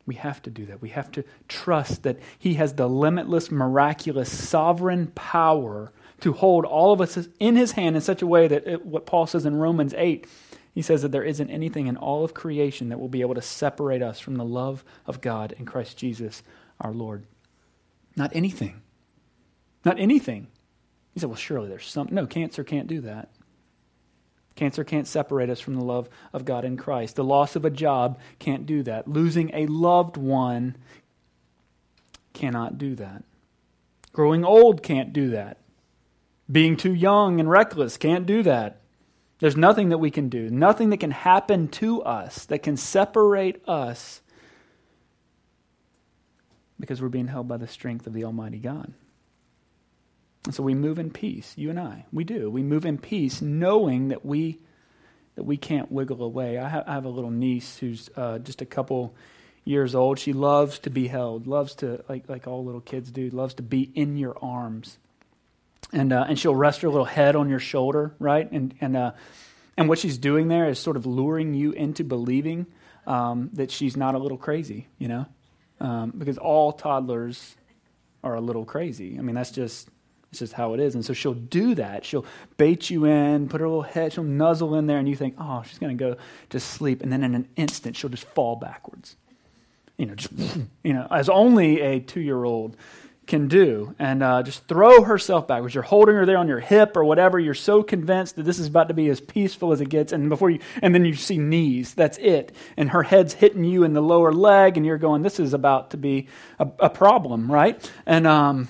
We 0.09 0.15
have 0.15 0.41
to 0.41 0.49
do 0.49 0.65
that. 0.65 0.81
We 0.81 0.89
have 0.89 1.11
to 1.11 1.23
trust 1.47 2.01
that 2.01 2.17
He 2.39 2.55
has 2.55 2.73
the 2.73 2.89
limitless, 2.89 3.51
miraculous, 3.51 4.31
sovereign 4.31 5.11
power 5.13 5.91
to 6.21 6.33
hold 6.33 6.65
all 6.65 6.91
of 6.91 6.99
us 6.99 7.27
in 7.39 7.55
His 7.55 7.73
hand 7.73 7.95
in 7.95 8.01
such 8.01 8.23
a 8.23 8.27
way 8.27 8.47
that 8.47 8.65
it, 8.65 8.83
what 8.83 9.05
Paul 9.05 9.27
says 9.27 9.45
in 9.45 9.55
Romans 9.55 9.93
8, 9.95 10.25
he 10.73 10.81
says 10.81 11.03
that 11.03 11.11
there 11.11 11.23
isn't 11.23 11.51
anything 11.51 11.85
in 11.85 11.95
all 11.95 12.25
of 12.25 12.33
creation 12.33 12.89
that 12.89 12.99
will 12.99 13.07
be 13.07 13.21
able 13.21 13.35
to 13.35 13.41
separate 13.43 14.01
us 14.01 14.19
from 14.19 14.37
the 14.37 14.43
love 14.43 14.83
of 15.05 15.21
God 15.21 15.53
in 15.59 15.67
Christ 15.67 15.95
Jesus 15.95 16.41
our 16.81 16.91
Lord. 16.91 17.25
Not 18.15 18.35
anything. 18.35 18.81
Not 19.85 19.99
anything. 19.99 20.47
He 21.13 21.19
said, 21.19 21.29
Well, 21.29 21.35
surely 21.35 21.69
there's 21.69 21.85
some. 21.85 22.07
No, 22.09 22.25
cancer 22.25 22.63
can't 22.63 22.87
do 22.87 23.01
that. 23.01 23.29
Cancer 24.59 24.83
can't 24.83 25.07
separate 25.07 25.49
us 25.49 25.61
from 25.61 25.75
the 25.75 25.85
love 25.85 26.09
of 26.33 26.43
God 26.43 26.65
in 26.65 26.75
Christ. 26.75 27.15
The 27.15 27.23
loss 27.23 27.55
of 27.55 27.63
a 27.63 27.69
job 27.69 28.19
can't 28.39 28.65
do 28.65 28.83
that. 28.83 29.07
Losing 29.07 29.51
a 29.53 29.67
loved 29.67 30.17
one 30.17 30.75
cannot 32.33 32.77
do 32.77 32.93
that. 32.95 33.23
Growing 34.11 34.43
old 34.43 34.83
can't 34.83 35.13
do 35.13 35.29
that. 35.29 35.59
Being 36.51 36.75
too 36.75 36.93
young 36.93 37.39
and 37.39 37.49
reckless 37.49 37.95
can't 37.95 38.25
do 38.25 38.43
that. 38.43 38.81
There's 39.39 39.55
nothing 39.55 39.87
that 39.89 39.99
we 39.99 40.11
can 40.11 40.27
do, 40.27 40.49
nothing 40.49 40.89
that 40.89 40.99
can 40.99 41.11
happen 41.11 41.69
to 41.69 42.03
us 42.03 42.45
that 42.47 42.59
can 42.59 42.75
separate 42.75 43.65
us 43.65 44.19
because 46.77 47.01
we're 47.01 47.07
being 47.07 47.27
held 47.27 47.47
by 47.47 47.55
the 47.55 47.65
strength 47.65 48.05
of 48.07 48.11
the 48.11 48.25
Almighty 48.25 48.59
God. 48.59 48.91
And 50.45 50.55
so 50.55 50.63
we 50.63 50.73
move 50.73 50.99
in 50.99 51.11
peace, 51.11 51.53
you 51.57 51.69
and 51.69 51.79
I. 51.79 52.05
We 52.11 52.23
do. 52.23 52.49
We 52.49 52.63
move 52.63 52.85
in 52.85 52.97
peace 52.97 53.41
knowing 53.41 54.07
that 54.09 54.25
we 54.25 54.59
that 55.35 55.43
we 55.43 55.57
can't 55.57 55.89
wiggle 55.91 56.21
away. 56.21 56.57
I 56.57 56.67
have, 56.67 56.83
I 56.87 56.93
have 56.93 57.05
a 57.05 57.09
little 57.09 57.31
niece 57.31 57.77
who's 57.77 58.09
uh, 58.17 58.39
just 58.39 58.61
a 58.61 58.65
couple 58.65 59.15
years 59.63 59.95
old. 59.95 60.19
She 60.19 60.33
loves 60.33 60.79
to 60.79 60.89
be 60.89 61.07
held, 61.07 61.47
loves 61.47 61.75
to 61.75 62.03
like 62.09 62.27
like 62.27 62.47
all 62.47 62.63
little 62.63 62.81
kids 62.81 63.11
do, 63.11 63.29
loves 63.29 63.53
to 63.55 63.63
be 63.63 63.91
in 63.95 64.17
your 64.17 64.37
arms. 64.41 64.97
And 65.91 66.13
uh, 66.13 66.25
and 66.27 66.37
she'll 66.37 66.55
rest 66.55 66.81
her 66.81 66.89
little 66.89 67.05
head 67.05 67.35
on 67.35 67.49
your 67.49 67.59
shoulder, 67.59 68.15
right? 68.19 68.49
And 68.51 68.73
and 68.81 68.95
uh, 68.97 69.11
and 69.77 69.87
what 69.87 69.99
she's 69.99 70.17
doing 70.17 70.47
there 70.47 70.67
is 70.69 70.79
sort 70.79 70.97
of 70.97 71.05
luring 71.05 71.53
you 71.53 71.71
into 71.71 72.03
believing 72.03 72.67
um, 73.07 73.49
that 73.53 73.71
she's 73.71 73.95
not 73.95 74.15
a 74.15 74.17
little 74.19 74.37
crazy, 74.37 74.87
you 74.97 75.07
know, 75.07 75.25
um, 75.79 76.13
because 76.17 76.37
all 76.37 76.71
toddlers 76.71 77.55
are 78.23 78.35
a 78.35 78.41
little 78.41 78.65
crazy. 78.65 79.17
I 79.17 79.21
mean, 79.21 79.35
that's 79.35 79.51
just 79.51 79.89
it's 80.31 80.39
just 80.39 80.53
how 80.53 80.73
it 80.73 80.79
is. 80.79 80.95
And 80.95 81.03
so 81.03 81.13
she'll 81.13 81.33
do 81.33 81.75
that. 81.75 82.05
She'll 82.05 82.25
bait 82.57 82.89
you 82.89 83.05
in, 83.05 83.49
put 83.49 83.61
her 83.61 83.67
little 83.67 83.81
head, 83.81 84.13
she'll 84.13 84.23
nuzzle 84.23 84.75
in 84.75 84.85
there, 84.85 84.99
and 84.99 85.09
you 85.09 85.15
think, 85.15 85.35
oh, 85.39 85.63
she's 85.67 85.79
going 85.79 85.97
to 85.97 86.03
go 86.03 86.17
to 86.51 86.59
sleep. 86.59 87.01
And 87.01 87.11
then 87.11 87.23
in 87.23 87.33
an 87.33 87.47
instant, 87.55 87.95
she'll 87.95 88.11
just 88.11 88.25
fall 88.25 88.55
backwards. 88.55 89.15
You 89.97 90.05
know, 90.05 90.15
just, 90.15 90.31
you 90.83 90.93
know, 90.93 91.07
as 91.09 91.29
only 91.29 91.81
a 91.81 91.99
two 91.99 92.21
year 92.21 92.43
old 92.43 92.77
can 93.29 93.47
do. 93.47 93.95
And 93.97 94.21
uh, 94.21 94.43
just 94.43 94.67
throw 94.67 95.03
herself 95.03 95.47
backwards. 95.47 95.73
You're 95.73 95.83
holding 95.83 96.15
her 96.15 96.25
there 96.25 96.37
on 96.37 96.47
your 96.47 96.59
hip 96.59 96.97
or 96.97 97.05
whatever. 97.05 97.39
You're 97.39 97.53
so 97.53 97.81
convinced 97.81 98.35
that 98.35 98.43
this 98.43 98.59
is 98.59 98.67
about 98.67 98.89
to 98.89 98.93
be 98.93 99.07
as 99.09 99.21
peaceful 99.21 99.71
as 99.71 99.81
it 99.81 99.89
gets. 99.89 100.11
And 100.11 100.29
before 100.29 100.49
you, 100.49 100.59
and 100.81 100.93
then 100.93 101.05
you 101.05 101.15
see 101.15 101.37
knees. 101.37 101.93
That's 101.93 102.17
it. 102.17 102.51
And 102.75 102.89
her 102.89 103.03
head's 103.03 103.33
hitting 103.33 103.63
you 103.63 103.83
in 103.83 103.93
the 103.93 104.01
lower 104.01 104.33
leg, 104.33 104.77
and 104.77 104.85
you're 104.85 104.97
going, 104.97 105.21
this 105.21 105.39
is 105.39 105.53
about 105.53 105.91
to 105.91 105.97
be 105.97 106.27
a, 106.57 106.67
a 106.79 106.89
problem, 106.89 107.51
right? 107.51 107.91
And, 108.05 108.27
um, 108.27 108.67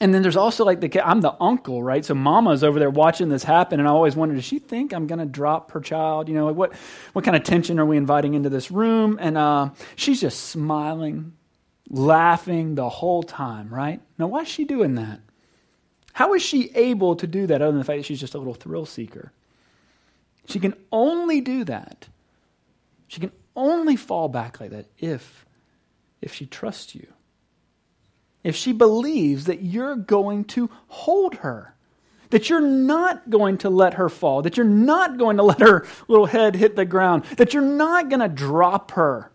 and 0.00 0.12
then 0.12 0.22
there's 0.22 0.36
also 0.36 0.64
like 0.64 0.80
the 0.80 1.06
I'm 1.06 1.20
the 1.20 1.34
uncle, 1.40 1.82
right? 1.82 2.04
So 2.04 2.14
mama's 2.14 2.64
over 2.64 2.78
there 2.78 2.90
watching 2.90 3.28
this 3.28 3.44
happen, 3.44 3.78
and 3.78 3.88
I 3.88 3.92
always 3.92 4.16
wonder, 4.16 4.34
does 4.34 4.44
she 4.44 4.58
think 4.58 4.92
I'm 4.92 5.06
going 5.06 5.20
to 5.20 5.26
drop 5.26 5.70
her 5.72 5.80
child? 5.80 6.28
You 6.28 6.34
know, 6.34 6.46
like 6.46 6.56
what 6.56 6.74
what 7.12 7.24
kind 7.24 7.36
of 7.36 7.44
tension 7.44 7.78
are 7.78 7.86
we 7.86 7.96
inviting 7.96 8.34
into 8.34 8.48
this 8.48 8.70
room? 8.70 9.18
And 9.20 9.38
uh, 9.38 9.70
she's 9.94 10.20
just 10.20 10.48
smiling, 10.48 11.34
laughing 11.88 12.74
the 12.74 12.88
whole 12.88 13.22
time, 13.22 13.72
right? 13.72 14.00
Now, 14.18 14.26
why 14.26 14.42
is 14.42 14.48
she 14.48 14.64
doing 14.64 14.96
that? 14.96 15.20
How 16.14 16.34
is 16.34 16.42
she 16.42 16.70
able 16.74 17.16
to 17.16 17.26
do 17.26 17.46
that 17.46 17.62
other 17.62 17.72
than 17.72 17.78
the 17.78 17.84
fact 17.84 17.98
that 17.98 18.06
she's 18.06 18.20
just 18.20 18.34
a 18.34 18.38
little 18.38 18.54
thrill 18.54 18.86
seeker? 18.86 19.32
She 20.46 20.58
can 20.58 20.74
only 20.92 21.40
do 21.40 21.64
that. 21.64 22.08
She 23.08 23.20
can 23.20 23.32
only 23.56 23.96
fall 23.96 24.28
back 24.28 24.60
like 24.60 24.70
that 24.70 24.86
if 24.98 25.46
if 26.20 26.34
she 26.34 26.46
trusts 26.46 26.94
you 26.94 27.13
if 28.44 28.54
she 28.54 28.72
believes 28.72 29.46
that 29.46 29.62
you're 29.62 29.96
going 29.96 30.44
to 30.44 30.70
hold 30.88 31.36
her, 31.36 31.74
that 32.30 32.50
you're 32.50 32.60
not 32.60 33.30
going 33.30 33.58
to 33.58 33.70
let 33.70 33.94
her 33.94 34.08
fall, 34.08 34.42
that 34.42 34.56
you're 34.56 34.66
not 34.66 35.16
going 35.16 35.38
to 35.38 35.42
let 35.44 35.60
her 35.60 35.86
little 36.06 36.26
head 36.26 36.54
hit 36.54 36.76
the 36.76 36.84
ground, 36.84 37.24
that 37.38 37.54
you're 37.54 37.62
not 37.62 38.10
going 38.10 38.20
to 38.20 38.28
drop 38.28 38.92
her. 38.92 39.30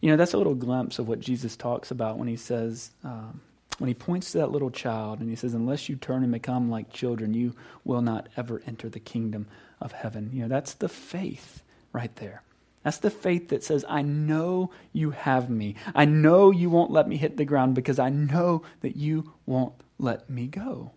You 0.00 0.10
know, 0.10 0.16
that's 0.16 0.32
a 0.32 0.38
little 0.38 0.54
glimpse 0.54 0.98
of 0.98 1.08
what 1.08 1.20
Jesus 1.20 1.56
talks 1.56 1.90
about 1.90 2.16
when 2.16 2.26
he 2.26 2.36
says, 2.36 2.90
um, 3.04 3.42
when 3.78 3.88
he 3.88 3.94
points 3.94 4.32
to 4.32 4.38
that 4.38 4.50
little 4.50 4.70
child 4.70 5.20
and 5.20 5.28
he 5.28 5.36
says, 5.36 5.52
Unless 5.52 5.90
you 5.90 5.96
turn 5.96 6.22
and 6.22 6.32
become 6.32 6.70
like 6.70 6.90
children, 6.90 7.34
you 7.34 7.54
will 7.84 8.00
not 8.00 8.28
ever 8.36 8.62
enter 8.66 8.88
the 8.88 9.00
kingdom 9.00 9.46
of 9.78 9.92
heaven. 9.92 10.30
You 10.32 10.42
know, 10.42 10.48
that's 10.48 10.74
the 10.74 10.88
faith 10.88 11.62
right 11.92 12.14
there. 12.16 12.42
That's 12.82 12.98
the 12.98 13.10
faith 13.10 13.48
that 13.50 13.62
says, 13.62 13.84
I 13.88 14.02
know 14.02 14.70
you 14.92 15.10
have 15.10 15.50
me. 15.50 15.74
I 15.94 16.06
know 16.06 16.50
you 16.50 16.70
won't 16.70 16.90
let 16.90 17.08
me 17.08 17.16
hit 17.16 17.36
the 17.36 17.44
ground 17.44 17.74
because 17.74 17.98
I 17.98 18.08
know 18.08 18.62
that 18.80 18.96
you 18.96 19.34
won't 19.44 19.74
let 19.98 20.30
me 20.30 20.46
go. 20.46 20.92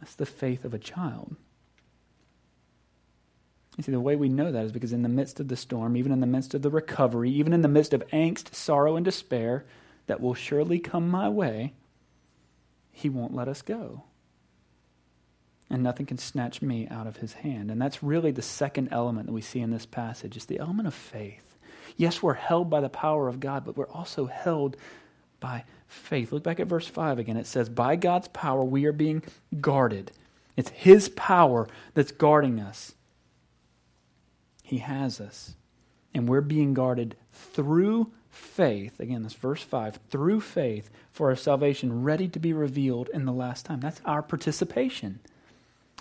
That's 0.00 0.14
the 0.14 0.26
faith 0.26 0.64
of 0.64 0.74
a 0.74 0.78
child. 0.78 1.36
You 3.76 3.84
see, 3.84 3.92
the 3.92 4.00
way 4.00 4.16
we 4.16 4.28
know 4.28 4.50
that 4.50 4.64
is 4.64 4.72
because 4.72 4.92
in 4.92 5.02
the 5.02 5.08
midst 5.08 5.38
of 5.38 5.48
the 5.48 5.56
storm, 5.56 5.96
even 5.96 6.10
in 6.10 6.20
the 6.20 6.26
midst 6.26 6.54
of 6.54 6.62
the 6.62 6.70
recovery, 6.70 7.30
even 7.30 7.52
in 7.52 7.62
the 7.62 7.68
midst 7.68 7.92
of 7.92 8.06
angst, 8.08 8.54
sorrow, 8.54 8.96
and 8.96 9.04
despair 9.04 9.64
that 10.06 10.20
will 10.20 10.34
surely 10.34 10.78
come 10.78 11.08
my 11.08 11.28
way, 11.28 11.74
He 12.90 13.08
won't 13.08 13.34
let 13.34 13.48
us 13.48 13.62
go. 13.62 14.04
And 15.68 15.82
nothing 15.82 16.06
can 16.06 16.18
snatch 16.18 16.62
me 16.62 16.86
out 16.88 17.06
of 17.06 17.16
His 17.16 17.32
hand. 17.32 17.70
And 17.70 17.80
that's 17.80 18.02
really 18.02 18.30
the 18.30 18.42
second 18.42 18.88
element 18.92 19.26
that 19.26 19.32
we 19.32 19.40
see 19.40 19.60
in 19.60 19.70
this 19.70 19.86
passage. 19.86 20.36
It's 20.36 20.46
the 20.46 20.60
element 20.60 20.86
of 20.86 20.94
faith. 20.94 21.56
Yes, 21.96 22.22
we're 22.22 22.34
held 22.34 22.70
by 22.70 22.80
the 22.80 22.88
power 22.88 23.28
of 23.28 23.40
God, 23.40 23.64
but 23.64 23.76
we're 23.76 23.88
also 23.88 24.26
held 24.26 24.76
by 25.40 25.64
faith. 25.88 26.32
Look 26.32 26.42
back 26.42 26.60
at 26.60 26.66
verse 26.66 26.86
5 26.86 27.18
again. 27.18 27.36
It 27.36 27.46
says, 27.46 27.68
By 27.68 27.96
God's 27.96 28.28
power, 28.28 28.64
we 28.64 28.84
are 28.84 28.92
being 28.92 29.22
guarded. 29.60 30.12
It's 30.56 30.70
His 30.70 31.08
power 31.10 31.68
that's 31.94 32.12
guarding 32.12 32.60
us. 32.60 32.94
He 34.62 34.78
has 34.78 35.20
us. 35.20 35.54
And 36.14 36.28
we're 36.28 36.40
being 36.40 36.74
guarded 36.74 37.16
through 37.32 38.12
faith. 38.30 39.00
Again, 39.00 39.22
this 39.22 39.34
verse 39.34 39.62
5 39.62 40.00
through 40.10 40.40
faith 40.40 40.90
for 41.10 41.28
our 41.30 41.36
salvation 41.36 42.02
ready 42.02 42.28
to 42.28 42.38
be 42.38 42.52
revealed 42.52 43.08
in 43.12 43.24
the 43.24 43.32
last 43.32 43.66
time. 43.66 43.80
That's 43.80 44.00
our 44.04 44.22
participation. 44.22 45.20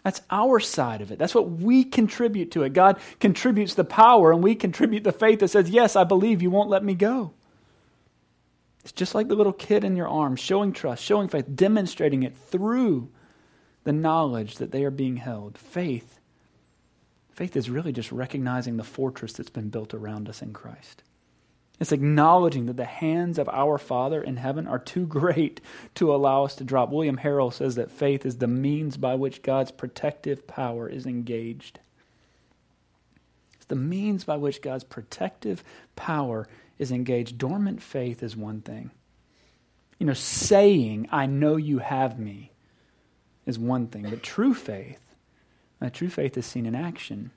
That's 0.06 0.22
our 0.30 0.60
side 0.60 1.02
of 1.02 1.12
it. 1.12 1.18
That's 1.18 1.34
what 1.34 1.50
we 1.50 1.84
contribute 1.84 2.52
to 2.52 2.62
it. 2.62 2.74
God 2.74 3.00
contributes 3.20 3.74
the 3.74 3.84
power, 3.84 4.32
and 4.32 4.44
we 4.44 4.54
contribute 4.54 5.04
the 5.04 5.12
faith 5.12 5.40
that 5.40 5.48
says, 5.48 5.72
Yes, 5.72 5.96
I 5.96 6.04
believe 6.04 6.44
you 6.44 6.52
won't 6.52 6.70
let 6.70 6.84
me 6.84 6.94
go. 6.94 7.34
It's 8.84 8.92
just 8.92 9.16
like 9.16 9.30
the 9.30 9.36
little 9.36 9.52
kid 9.52 9.84
in 9.84 9.96
your 9.96 10.08
arms, 10.08 10.40
showing 10.40 10.74
trust, 10.74 11.04
showing 11.04 11.28
faith, 11.28 11.48
demonstrating 11.56 12.22
it 12.22 12.38
through 12.38 13.10
the 13.84 13.94
knowledge 13.94 14.58
that 14.58 14.70
they 14.70 14.84
are 14.84 14.92
being 14.92 15.18
held. 15.18 15.58
Faith. 15.58 16.20
Faith 17.32 17.58
is 17.58 17.72
really 17.72 17.92
just 17.92 18.12
recognizing 18.12 18.78
the 18.78 18.84
fortress 18.84 19.34
that's 19.34 19.50
been 19.50 19.70
built 19.70 19.96
around 19.96 20.30
us 20.30 20.44
in 20.44 20.54
Christ. 20.54 21.02
It's 21.80 21.92
acknowledging 21.92 22.68
that 22.68 22.78
the 22.78 22.86
hands 22.86 23.38
of 23.38 23.50
our 23.50 23.78
Father 23.78 24.24
in 24.24 24.38
heaven 24.38 24.66
are 24.66 24.80
too 24.80 25.06
great 25.06 25.60
to 25.96 26.14
allow 26.14 26.46
us 26.46 26.56
to 26.56 26.64
drop. 26.64 26.90
William 26.90 27.18
Harrell 27.18 27.52
says 27.52 27.76
that 27.76 27.92
faith 27.92 28.26
is 28.26 28.38
the 28.38 28.48
means 28.48 28.96
by 28.96 29.16
which 29.16 29.44
God's 29.44 29.72
protective 29.72 30.48
power 30.48 30.88
is 30.88 31.06
engaged. 31.06 31.80
It's 33.56 33.66
the 33.66 33.76
means 33.76 34.24
by 34.24 34.38
which 34.38 34.62
God's 34.62 34.86
protective 34.86 35.64
power 35.98 36.48
is 36.78 36.92
engaged. 36.92 37.38
Dormant 37.38 37.82
faith 37.82 38.24
is 38.24 38.38
one 38.38 38.62
thing. 38.62 38.92
You 40.00 40.06
know, 40.06 40.14
saying, 40.14 41.08
I 41.12 41.26
know 41.26 41.58
you 41.58 41.80
have 41.80 42.20
me, 42.20 42.52
is 43.46 43.60
one 43.60 43.88
thing. 43.88 44.10
But 44.10 44.24
true 44.24 44.54
faith, 44.54 45.00
uh, 45.82 45.90
true 45.90 46.10
faith 46.10 46.38
is 46.38 46.46
seen 46.46 46.66
in 46.66 46.76
action. 46.76 47.32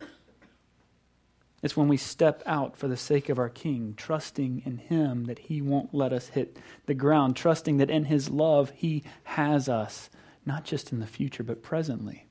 It's 1.62 1.76
when 1.76 1.88
we 1.88 1.96
step 1.96 2.42
out 2.46 2.76
for 2.76 2.86
the 2.86 2.96
sake 2.96 3.28
of 3.28 3.38
our 3.38 3.48
King, 3.48 3.94
trusting 3.96 4.62
in 4.64 4.78
Him 4.78 5.24
that 5.24 5.40
He 5.40 5.60
won't 5.60 5.92
let 5.92 6.12
us 6.12 6.28
hit 6.28 6.56
the 6.86 6.94
ground, 6.94 7.34
trusting 7.34 7.78
that 7.78 7.90
in 7.90 8.04
His 8.04 8.30
love 8.30 8.70
He 8.76 9.02
has 9.24 9.68
us, 9.68 10.08
not 10.46 10.64
just 10.64 10.92
in 10.92 11.00
the 11.00 11.06
future, 11.06 11.42
but 11.42 11.62
presently. 11.62 12.26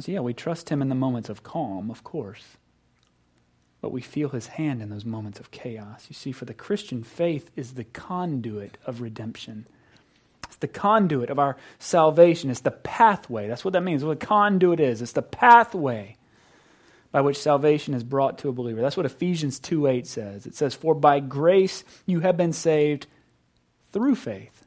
So, 0.00 0.10
yeah, 0.10 0.20
we 0.20 0.34
trust 0.34 0.68
Him 0.68 0.82
in 0.82 0.88
the 0.88 0.94
moments 0.96 1.28
of 1.28 1.44
calm, 1.44 1.90
of 1.90 2.02
course, 2.02 2.56
but 3.80 3.92
we 3.92 4.00
feel 4.00 4.30
His 4.30 4.48
hand 4.48 4.82
in 4.82 4.90
those 4.90 5.04
moments 5.04 5.38
of 5.38 5.52
chaos. 5.52 6.06
You 6.08 6.14
see, 6.14 6.32
for 6.32 6.46
the 6.46 6.54
Christian, 6.54 7.04
faith 7.04 7.52
is 7.54 7.74
the 7.74 7.84
conduit 7.84 8.78
of 8.84 9.00
redemption. 9.00 9.66
It's 10.48 10.56
the 10.56 10.66
conduit 10.66 11.30
of 11.30 11.38
our 11.38 11.56
salvation. 11.78 12.50
It's 12.50 12.60
the 12.60 12.72
pathway. 12.72 13.46
That's 13.46 13.64
what 13.64 13.74
that 13.74 13.84
means. 13.84 14.04
What 14.04 14.22
a 14.22 14.26
conduit 14.26 14.80
is. 14.80 15.00
It's 15.00 15.12
the 15.12 15.22
pathway 15.22 16.16
by 17.12 17.20
which 17.20 17.38
salvation 17.38 17.94
is 17.94 18.04
brought 18.04 18.38
to 18.38 18.48
a 18.48 18.52
believer. 18.52 18.80
That's 18.80 18.96
what 18.96 19.06
Ephesians 19.06 19.58
2 19.58 19.86
8 19.86 20.06
says. 20.06 20.46
It 20.46 20.54
says, 20.54 20.74
For 20.74 20.94
by 20.94 21.20
grace 21.20 21.84
you 22.06 22.20
have 22.20 22.36
been 22.36 22.52
saved 22.52 23.06
through 23.92 24.14
faith. 24.14 24.64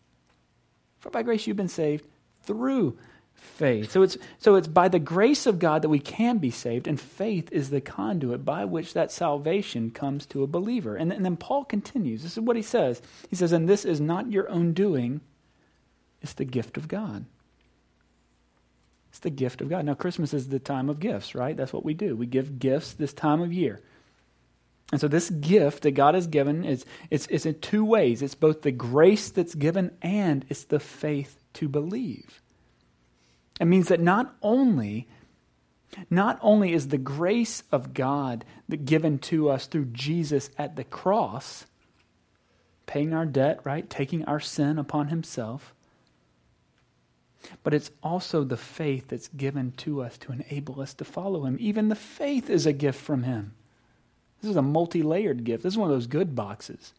For 0.99 1.10
by 1.10 1.23
grace 1.23 1.47
you've 1.47 1.58
been 1.58 1.67
saved 1.67 2.06
through 2.43 2.97
faith. 3.34 3.91
So 3.91 4.01
it's, 4.01 4.17
so 4.38 4.56
it's 4.56 4.67
by 4.67 4.88
the 4.88 4.99
grace 4.99 5.45
of 5.45 5.60
God 5.60 5.82
that 5.82 5.89
we 5.89 5.99
can 5.99 6.38
be 6.38 6.51
saved, 6.51 6.88
and 6.88 6.99
faith 6.99 7.51
is 7.51 7.69
the 7.69 7.82
conduit 7.82 8.45
by 8.45 8.65
which 8.65 8.93
that 8.93 9.12
salvation 9.12 9.91
comes 9.91 10.25
to 10.27 10.43
a 10.43 10.47
believer. 10.47 10.95
And, 10.95 11.12
and 11.12 11.25
then 11.25 11.38
Paul 11.38 11.65
continues. 11.65 12.23
This 12.23 12.34
is 12.34 12.39
what 12.39 12.56
he 12.56 12.62
says. 12.62 13.01
He 13.29 13.36
says, 13.36 13.51
And 13.51 13.67
this 13.67 13.86
is 13.86 14.01
not 14.01 14.32
your 14.32 14.49
own 14.49 14.73
doing, 14.73 15.21
it's 16.21 16.34
the 16.34 16.45
gift 16.45 16.77
of 16.77 16.88
God. 16.88 17.25
The 19.24 19.30
gift 19.30 19.62
of 19.62 19.70
God. 19.70 19.86
Now, 19.86 19.96
Christmas 19.96 20.34
is 20.34 20.50
the 20.50 20.60
time 20.60 20.90
of 20.90 21.00
gifts, 21.00 21.34
right? 21.34 21.58
That's 21.58 21.74
what 21.74 21.84
we 21.84 21.94
do. 21.94 22.16
We 22.16 22.26
give 22.26 22.60
gifts 22.60 22.94
this 22.94 23.14
time 23.14 23.42
of 23.42 23.52
year. 23.52 23.82
And 24.92 25.02
so, 25.02 25.08
this 25.08 25.30
gift 25.30 25.84
that 25.84 25.92
God 25.92 26.14
has 26.14 26.28
given 26.28 26.64
is 26.64 26.86
it's, 27.10 27.26
it's 27.28 27.46
in 27.46 27.60
two 27.60 27.84
ways 27.84 28.22
it's 28.22 28.36
both 28.36 28.62
the 28.62 28.72
grace 28.72 29.30
that's 29.30 29.56
given 29.56 29.92
and 30.02 30.46
it's 30.50 30.66
the 30.66 30.80
faith 30.80 31.40
to 31.54 31.68
believe. 31.68 32.42
It 33.60 33.66
means 33.66 33.88
that 33.88 34.00
not 34.00 34.36
only 34.42 35.08
not 36.10 36.40
only 36.42 36.74
is 36.74 36.88
the 36.88 36.98
grace 36.98 37.64
of 37.72 37.94
God 37.94 38.46
given 38.84 39.20
to 39.20 39.50
us 39.50 39.68
through 39.68 39.86
Jesus 39.86 40.50
at 40.58 40.76
the 40.76 40.84
cross, 40.84 41.66
paying 42.86 43.14
our 43.14 43.26
debt, 43.26 43.60
right? 43.64 43.90
Taking 43.90 44.26
our 44.26 44.40
sin 44.40 44.78
upon 44.80 45.08
himself, 45.08 45.74
but 47.63 47.73
it's 47.73 47.91
also 48.01 48.43
the 48.43 48.58
faith 48.58 49.10
that's 49.10 49.27
given 49.29 49.71
to 49.77 50.01
us 50.01 50.17
to 50.19 50.32
enable 50.32 50.82
us 50.82 50.93
to 50.95 51.06
follow 51.06 51.45
him. 51.45 51.58
Even 51.60 51.89
the 51.89 51.95
faith 51.95 52.49
is 52.49 52.65
a 52.65 52.73
gift 52.73 52.99
from 52.99 53.23
him. 53.23 53.53
This 54.41 54.51
is 54.51 54.58
a 54.58 54.62
multi 54.62 55.03
layered 55.03 55.43
gift. 55.43 55.63
This 55.63 55.73
is 55.73 55.77
one 55.77 55.89
of 55.89 55.95
those 55.95 56.08
good 56.08 56.36
boxes. 56.36 56.93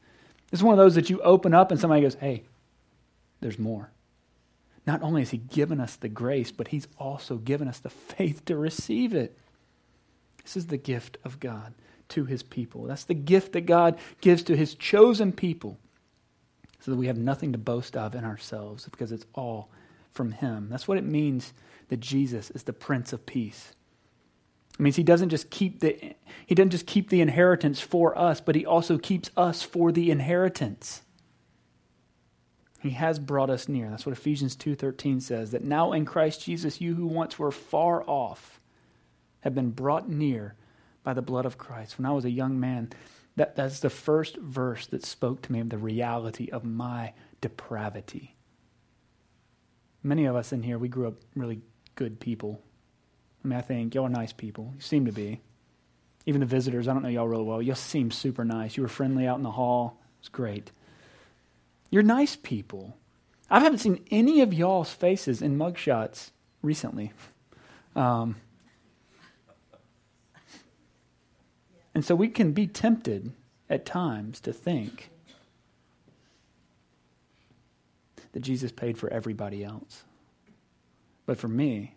This 0.50 0.60
is 0.60 0.64
one 0.64 0.72
of 0.72 0.78
those 0.78 0.94
that 0.94 1.10
you 1.10 1.20
open 1.20 1.52
up 1.54 1.70
and 1.70 1.80
somebody 1.80 2.02
goes, 2.02 2.14
hey, 2.14 2.44
there's 3.40 3.58
more. 3.58 3.90
Not 4.86 5.02
only 5.02 5.22
has 5.22 5.30
he 5.30 5.38
given 5.38 5.80
us 5.80 5.96
the 5.96 6.08
grace, 6.08 6.52
but 6.52 6.68
he's 6.68 6.88
also 6.98 7.36
given 7.36 7.68
us 7.68 7.78
the 7.78 7.90
faith 7.90 8.44
to 8.46 8.56
receive 8.56 9.14
it. 9.14 9.36
This 10.42 10.56
is 10.56 10.66
the 10.66 10.76
gift 10.76 11.16
of 11.24 11.40
God 11.40 11.74
to 12.10 12.26
his 12.26 12.42
people. 12.42 12.84
That's 12.84 13.04
the 13.04 13.14
gift 13.14 13.52
that 13.52 13.62
God 13.62 13.98
gives 14.20 14.42
to 14.44 14.56
his 14.56 14.74
chosen 14.74 15.32
people 15.32 15.78
so 16.80 16.90
that 16.90 16.98
we 16.98 17.06
have 17.06 17.16
nothing 17.16 17.52
to 17.52 17.58
boast 17.58 17.96
of 17.96 18.14
in 18.14 18.24
ourselves 18.24 18.86
because 18.90 19.10
it's 19.10 19.24
all 19.34 19.70
from 20.14 20.32
him. 20.32 20.68
That's 20.70 20.88
what 20.88 20.98
it 20.98 21.04
means 21.04 21.52
that 21.88 22.00
Jesus 22.00 22.50
is 22.50 22.62
the 22.62 22.72
Prince 22.72 23.12
of 23.12 23.26
Peace. 23.26 23.72
It 24.74 24.80
means 24.80 24.96
he 24.96 25.02
doesn't 25.02 25.28
just 25.28 25.50
keep 25.50 25.80
the 25.80 26.14
he 26.46 26.54
doesn't 26.54 26.70
just 26.70 26.86
keep 26.86 27.10
the 27.10 27.20
inheritance 27.20 27.80
for 27.80 28.16
us, 28.18 28.40
but 28.40 28.54
he 28.54 28.66
also 28.66 28.98
keeps 28.98 29.30
us 29.36 29.62
for 29.62 29.92
the 29.92 30.10
inheritance. 30.10 31.02
He 32.80 32.90
has 32.90 33.18
brought 33.18 33.50
us 33.50 33.68
near. 33.68 33.88
That's 33.88 34.04
what 34.04 34.16
Ephesians 34.16 34.56
2:13 34.56 35.20
says 35.20 35.52
that 35.52 35.64
now 35.64 35.92
in 35.92 36.04
Christ 36.04 36.44
Jesus 36.44 36.80
you 36.80 36.94
who 36.94 37.06
once 37.06 37.38
were 37.38 37.52
far 37.52 38.02
off 38.08 38.60
have 39.40 39.54
been 39.54 39.70
brought 39.70 40.08
near 40.08 40.54
by 41.02 41.12
the 41.12 41.22
blood 41.22 41.46
of 41.46 41.58
Christ. 41.58 41.98
When 41.98 42.06
I 42.06 42.12
was 42.12 42.24
a 42.24 42.30
young 42.30 42.58
man, 42.58 42.90
that, 43.36 43.56
that's 43.56 43.80
the 43.80 43.90
first 43.90 44.36
verse 44.38 44.86
that 44.86 45.04
spoke 45.04 45.42
to 45.42 45.52
me 45.52 45.60
of 45.60 45.68
the 45.68 45.78
reality 45.78 46.48
of 46.50 46.64
my 46.64 47.12
depravity. 47.40 48.33
Many 50.04 50.26
of 50.26 50.36
us 50.36 50.52
in 50.52 50.62
here, 50.62 50.78
we 50.78 50.88
grew 50.88 51.08
up 51.08 51.14
really 51.34 51.62
good 51.94 52.20
people. 52.20 52.60
I 53.42 53.48
mean, 53.48 53.58
I 53.58 53.62
think 53.62 53.94
y'all 53.94 54.04
are 54.04 54.10
nice 54.10 54.34
people. 54.34 54.70
You 54.74 54.82
seem 54.82 55.06
to 55.06 55.12
be. 55.12 55.40
Even 56.26 56.40
the 56.40 56.46
visitors, 56.46 56.86
I 56.86 56.92
don't 56.92 57.02
know 57.02 57.08
y'all 57.08 57.26
really 57.26 57.44
well. 57.44 57.62
Y'all 57.62 57.74
seem 57.74 58.10
super 58.10 58.44
nice. 58.44 58.76
You 58.76 58.82
were 58.82 58.88
friendly 58.88 59.26
out 59.26 59.38
in 59.38 59.42
the 59.42 59.50
hall. 59.50 59.98
It's 60.20 60.28
great. 60.28 60.70
You're 61.90 62.02
nice 62.02 62.36
people. 62.36 62.96
I 63.50 63.60
haven't 63.60 63.78
seen 63.78 64.04
any 64.10 64.42
of 64.42 64.52
y'all's 64.52 64.90
faces 64.90 65.40
in 65.40 65.56
mugshots 65.56 66.30
recently. 66.60 67.12
Um, 67.96 68.36
and 71.94 72.04
so 72.04 72.14
we 72.14 72.28
can 72.28 72.52
be 72.52 72.66
tempted 72.66 73.32
at 73.70 73.86
times 73.86 74.40
to 74.40 74.52
think 74.52 75.10
that 78.34 78.40
Jesus 78.40 78.72
paid 78.72 78.98
for 78.98 79.08
everybody 79.10 79.64
else. 79.64 80.02
But 81.24 81.38
for 81.38 81.46
me, 81.46 81.94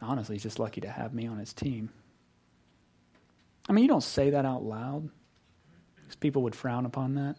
honestly, 0.00 0.36
he's 0.36 0.42
just 0.42 0.58
lucky 0.58 0.82
to 0.82 0.88
have 0.88 1.14
me 1.14 1.26
on 1.26 1.38
his 1.38 1.54
team. 1.54 1.88
I 3.66 3.72
mean, 3.72 3.82
you 3.82 3.88
don't 3.88 4.02
say 4.02 4.30
that 4.30 4.44
out 4.44 4.62
loud 4.62 5.08
because 5.96 6.14
people 6.16 6.42
would 6.42 6.54
frown 6.54 6.84
upon 6.84 7.14
that. 7.14 7.36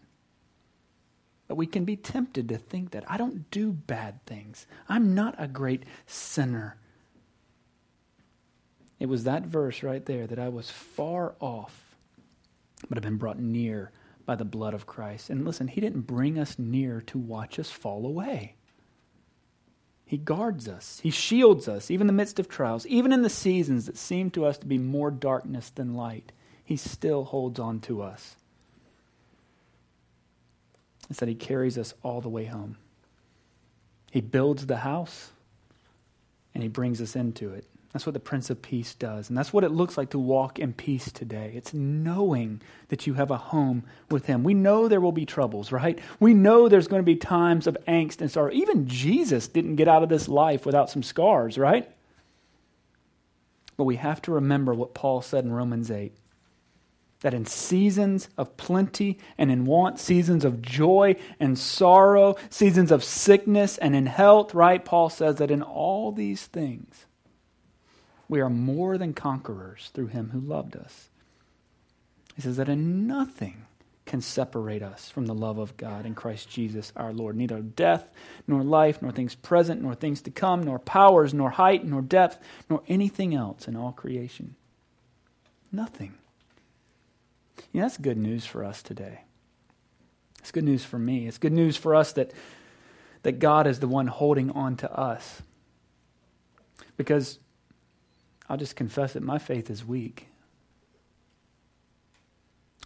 But 1.47 1.55
we 1.55 1.67
can 1.67 1.85
be 1.85 1.95
tempted 1.95 2.49
to 2.49 2.57
think 2.57 2.91
that 2.91 3.03
I 3.07 3.17
don't 3.17 3.51
do 3.51 3.71
bad 3.71 4.25
things. 4.25 4.65
I'm 4.89 5.13
not 5.13 5.35
a 5.37 5.47
great 5.47 5.83
sinner. 6.07 6.77
It 8.99 9.09
was 9.09 9.25
that 9.25 9.45
verse 9.45 9.83
right 9.83 10.03
there 10.05 10.25
that 10.25 10.39
I 10.39 10.49
was 10.49 10.71
far 10.71 11.35
off, 11.39 11.95
but 12.89 12.97
have 12.97 13.03
been 13.03 13.17
brought 13.17 13.39
near 13.39 13.91
by 14.31 14.35
the 14.37 14.45
blood 14.45 14.73
of 14.73 14.85
Christ. 14.85 15.29
And 15.29 15.43
listen, 15.43 15.67
He 15.67 15.81
didn't 15.81 16.07
bring 16.07 16.39
us 16.39 16.57
near 16.57 17.01
to 17.07 17.17
watch 17.17 17.59
us 17.59 17.69
fall 17.69 18.05
away. 18.05 18.55
He 20.05 20.15
guards 20.15 20.69
us. 20.69 21.01
He 21.03 21.09
shields 21.09 21.67
us, 21.67 21.91
even 21.91 22.03
in 22.03 22.07
the 22.07 22.13
midst 22.13 22.39
of 22.39 22.47
trials, 22.47 22.85
even 22.85 23.11
in 23.11 23.23
the 23.23 23.29
seasons 23.29 23.87
that 23.87 23.97
seem 23.97 24.31
to 24.31 24.45
us 24.45 24.57
to 24.59 24.65
be 24.65 24.77
more 24.77 25.11
darkness 25.11 25.69
than 25.69 25.95
light. 25.95 26.31
He 26.63 26.77
still 26.77 27.25
holds 27.25 27.59
on 27.59 27.81
to 27.81 28.01
us. 28.01 28.37
It's 31.09 31.19
that 31.19 31.27
He 31.27 31.35
carries 31.35 31.77
us 31.77 31.93
all 32.01 32.21
the 32.21 32.29
way 32.29 32.45
home. 32.45 32.77
He 34.11 34.21
builds 34.21 34.65
the 34.65 34.77
house 34.77 35.31
and 36.53 36.63
He 36.63 36.69
brings 36.69 37.01
us 37.01 37.17
into 37.17 37.53
it. 37.53 37.65
That's 37.93 38.05
what 38.05 38.13
the 38.13 38.19
Prince 38.19 38.49
of 38.49 38.61
Peace 38.61 38.95
does. 38.95 39.27
And 39.27 39.37
that's 39.37 39.51
what 39.51 39.65
it 39.65 39.71
looks 39.71 39.97
like 39.97 40.11
to 40.11 40.19
walk 40.19 40.59
in 40.59 40.73
peace 40.73 41.11
today. 41.11 41.51
It's 41.55 41.73
knowing 41.73 42.61
that 42.87 43.05
you 43.05 43.15
have 43.15 43.31
a 43.31 43.37
home 43.37 43.83
with 44.09 44.27
Him. 44.27 44.43
We 44.43 44.53
know 44.53 44.87
there 44.87 45.01
will 45.01 45.11
be 45.11 45.25
troubles, 45.25 45.71
right? 45.71 45.99
We 46.19 46.33
know 46.33 46.69
there's 46.69 46.87
going 46.87 47.01
to 47.01 47.05
be 47.05 47.17
times 47.17 47.67
of 47.67 47.77
angst 47.87 48.21
and 48.21 48.31
sorrow. 48.31 48.51
Even 48.53 48.87
Jesus 48.87 49.47
didn't 49.47 49.75
get 49.75 49.89
out 49.89 50.03
of 50.03 50.09
this 50.09 50.29
life 50.29 50.65
without 50.65 50.89
some 50.89 51.03
scars, 51.03 51.57
right? 51.57 51.89
But 53.75 53.83
we 53.83 53.97
have 53.97 54.21
to 54.23 54.31
remember 54.31 54.73
what 54.73 54.93
Paul 54.93 55.21
said 55.21 55.43
in 55.43 55.51
Romans 55.51 55.91
8 55.91 56.13
that 57.21 57.33
in 57.33 57.45
seasons 57.45 58.29
of 58.37 58.57
plenty 58.57 59.19
and 59.37 59.51
in 59.51 59.65
want, 59.65 59.99
seasons 59.99 60.43
of 60.43 60.61
joy 60.61 61.15
and 61.39 61.57
sorrow, 61.57 62.35
seasons 62.49 62.91
of 62.91 63.03
sickness 63.03 63.77
and 63.77 63.95
in 63.95 64.07
health, 64.07 64.53
right? 64.53 64.83
Paul 64.83 65.09
says 65.09 65.35
that 65.35 65.51
in 65.51 65.61
all 65.61 66.11
these 66.11 66.47
things, 66.47 67.05
we 68.31 68.39
are 68.39 68.49
more 68.49 68.97
than 68.97 69.13
conquerors 69.13 69.91
through 69.93 70.07
him 70.07 70.29
who 70.29 70.39
loved 70.39 70.77
us. 70.77 71.09
He 72.33 72.41
says 72.41 72.55
that 72.55 72.69
in 72.69 73.05
nothing 73.05 73.65
can 74.05 74.21
separate 74.21 74.81
us 74.81 75.09
from 75.09 75.25
the 75.25 75.33
love 75.33 75.57
of 75.57 75.75
God 75.75 76.05
in 76.05 76.15
Christ 76.15 76.49
Jesus 76.49 76.93
our 76.95 77.11
Lord. 77.11 77.35
Neither 77.35 77.59
death, 77.59 78.09
nor 78.47 78.63
life, 78.63 79.01
nor 79.01 79.11
things 79.11 79.35
present, 79.35 79.81
nor 79.81 79.95
things 79.95 80.21
to 80.21 80.31
come, 80.31 80.63
nor 80.63 80.79
powers, 80.79 81.33
nor 81.33 81.49
height, 81.49 81.83
nor 81.83 82.01
depth, 82.01 82.39
nor 82.69 82.81
anything 82.87 83.35
else 83.35 83.67
in 83.67 83.75
all 83.75 83.91
creation. 83.91 84.55
Nothing. 85.69 86.13
You 87.73 87.81
know, 87.81 87.85
that's 87.85 87.97
good 87.97 88.17
news 88.17 88.45
for 88.45 88.63
us 88.63 88.81
today. 88.81 89.25
It's 90.39 90.51
good 90.51 90.63
news 90.63 90.85
for 90.85 90.97
me. 90.97 91.27
It's 91.27 91.37
good 91.37 91.51
news 91.51 91.75
for 91.75 91.95
us 91.95 92.13
that, 92.13 92.31
that 93.23 93.39
God 93.39 93.67
is 93.67 93.81
the 93.81 93.89
one 93.89 94.07
holding 94.07 94.51
on 94.51 94.77
to 94.77 94.89
us. 94.89 95.41
Because 96.95 97.37
I'll 98.51 98.57
just 98.57 98.75
confess 98.75 99.15
it 99.15 99.23
my 99.23 99.37
faith 99.37 99.69
is 99.69 99.85
weak. 99.85 100.27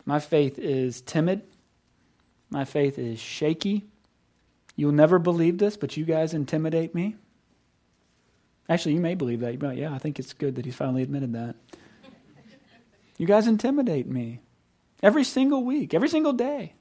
My 0.05 0.19
faith 0.19 0.59
is 0.59 1.01
timid. 1.01 1.41
My 2.51 2.65
faith 2.65 2.99
is 2.99 3.19
shaky. 3.19 3.87
You'll 4.75 4.91
never 4.91 5.17
believe 5.17 5.57
this, 5.57 5.75
but 5.75 5.97
you 5.97 6.05
guys 6.05 6.35
intimidate 6.35 6.93
me. 6.93 7.15
Actually, 8.69 8.93
you 8.93 8.99
may 9.01 9.15
believe 9.15 9.39
that. 9.39 9.59
Like, 9.59 9.79
yeah, 9.79 9.91
I 9.91 9.97
think 9.97 10.19
it's 10.19 10.33
good 10.33 10.53
that 10.57 10.65
he's 10.65 10.75
finally 10.75 11.01
admitted 11.01 11.33
that. 11.33 11.55
you 13.17 13.25
guys 13.25 13.47
intimidate 13.47 14.05
me 14.05 14.41
every 15.01 15.23
single 15.23 15.63
week, 15.63 15.95
every 15.95 16.09
single 16.09 16.33
day. 16.33 16.75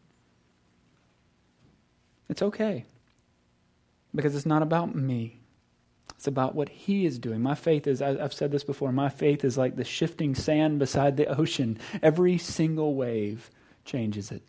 It's 2.29 2.43
okay 2.43 2.85
because 4.15 4.37
it's 4.37 4.45
not 4.45 4.61
about 4.61 4.95
me. 4.95 5.41
It's 6.17 6.27
about 6.27 6.55
what 6.55 6.69
He 6.69 7.07
is 7.07 7.19
doing. 7.19 7.43
My 7.43 7.55
faith 7.55 7.87
is, 7.87 8.01
I've 8.01 8.33
said 8.33 8.51
this 8.51 8.65
before, 8.65 8.93
my 8.93 9.09
faith 9.09 9.45
is 9.45 9.59
like 9.59 9.77
the 9.77 9.85
shifting 9.85 10.35
sand 10.35 10.79
beside 10.79 11.17
the 11.17 11.27
ocean. 11.27 11.79
Every 12.03 12.39
single 12.39 12.95
wave 12.95 13.51
changes 13.85 14.31
it. 14.31 14.43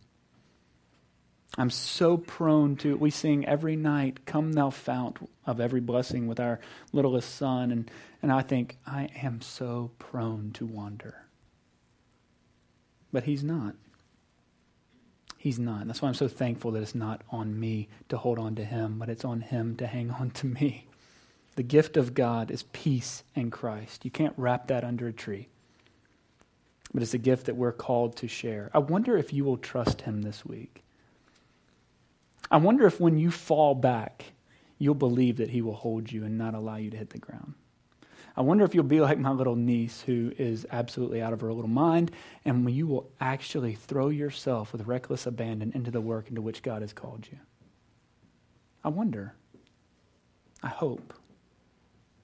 I'm 1.57 1.69
so 1.69 2.17
prone 2.17 2.75
to, 2.77 2.97
we 2.97 3.09
sing 3.09 3.45
every 3.45 3.75
night, 3.75 4.25
Come 4.25 4.53
Thou 4.53 4.69
Fount 4.69 5.17
of 5.45 5.61
Every 5.61 5.79
Blessing 5.79 6.27
with 6.27 6.39
our 6.39 6.59
littlest 6.91 7.35
son. 7.35 7.71
And, 7.71 7.91
and 8.21 8.31
I 8.31 8.41
think, 8.41 8.77
I 8.85 9.09
am 9.21 9.41
so 9.41 9.91
prone 9.97 10.51
to 10.55 10.65
wander. 10.65 11.25
But 13.13 13.23
He's 13.23 13.43
not. 13.43 13.75
He's 15.37 15.59
not. 15.59 15.87
That's 15.87 16.01
why 16.01 16.09
I'm 16.09 16.15
so 16.15 16.27
thankful 16.27 16.71
that 16.71 16.81
it's 16.81 16.95
not 16.95 17.21
on 17.29 17.57
me 17.57 17.87
to 18.09 18.17
hold 18.17 18.37
on 18.37 18.55
to 18.55 18.65
Him, 18.65 18.99
but 18.99 19.09
it's 19.09 19.23
on 19.23 19.41
Him 19.41 19.75
to 19.77 19.87
hang 19.87 20.11
on 20.11 20.31
to 20.31 20.47
me. 20.47 20.87
The 21.55 21.63
gift 21.63 21.97
of 21.97 22.13
God 22.13 22.51
is 22.51 22.63
peace 22.63 23.23
in 23.33 23.49
Christ. 23.49 24.03
You 24.03 24.11
can't 24.11 24.33
wrap 24.37 24.67
that 24.67 24.83
under 24.83 25.07
a 25.07 25.13
tree. 25.13 25.47
But 26.93 27.01
it's 27.01 27.13
a 27.13 27.19
gift 27.19 27.45
that 27.45 27.55
we're 27.55 27.71
called 27.71 28.17
to 28.17 28.27
share. 28.27 28.69
I 28.73 28.79
wonder 28.79 29.17
if 29.17 29.33
you 29.33 29.43
will 29.45 29.57
trust 29.57 30.01
Him 30.01 30.21
this 30.21 30.45
week. 30.45 30.81
I 32.51 32.57
wonder 32.57 32.85
if 32.85 32.99
when 32.99 33.17
you 33.17 33.31
fall 33.31 33.73
back, 33.73 34.33
you'll 34.77 34.95
believe 34.95 35.37
that 35.37 35.49
He 35.49 35.61
will 35.61 35.73
hold 35.75 36.11
you 36.11 36.23
and 36.25 36.37
not 36.37 36.53
allow 36.53 36.75
you 36.75 36.89
to 36.91 36.97
hit 36.97 37.09
the 37.09 37.17
ground. 37.17 37.53
I 38.37 38.41
wonder 38.41 38.65
if 38.65 38.75
you'll 38.75 38.83
be 38.83 38.99
like 38.99 39.17
my 39.17 39.31
little 39.31 39.55
niece 39.55 40.01
who 40.01 40.33
is 40.37 40.67
absolutely 40.69 41.21
out 41.21 41.31
of 41.31 41.39
her 41.39 41.53
little 41.53 41.69
mind, 41.69 42.11
and 42.43 42.65
when 42.65 42.73
you 42.73 42.85
will 42.85 43.09
actually 43.21 43.75
throw 43.75 44.09
yourself 44.09 44.73
with 44.73 44.87
reckless 44.87 45.25
abandon 45.25 45.71
into 45.73 45.89
the 45.89 46.01
work 46.01 46.27
into 46.27 46.41
which 46.41 46.61
God 46.61 46.81
has 46.81 46.91
called 46.91 47.29
you. 47.31 47.39
I 48.83 48.89
wonder. 48.89 49.33
I 50.61 50.67
hope. 50.67 51.13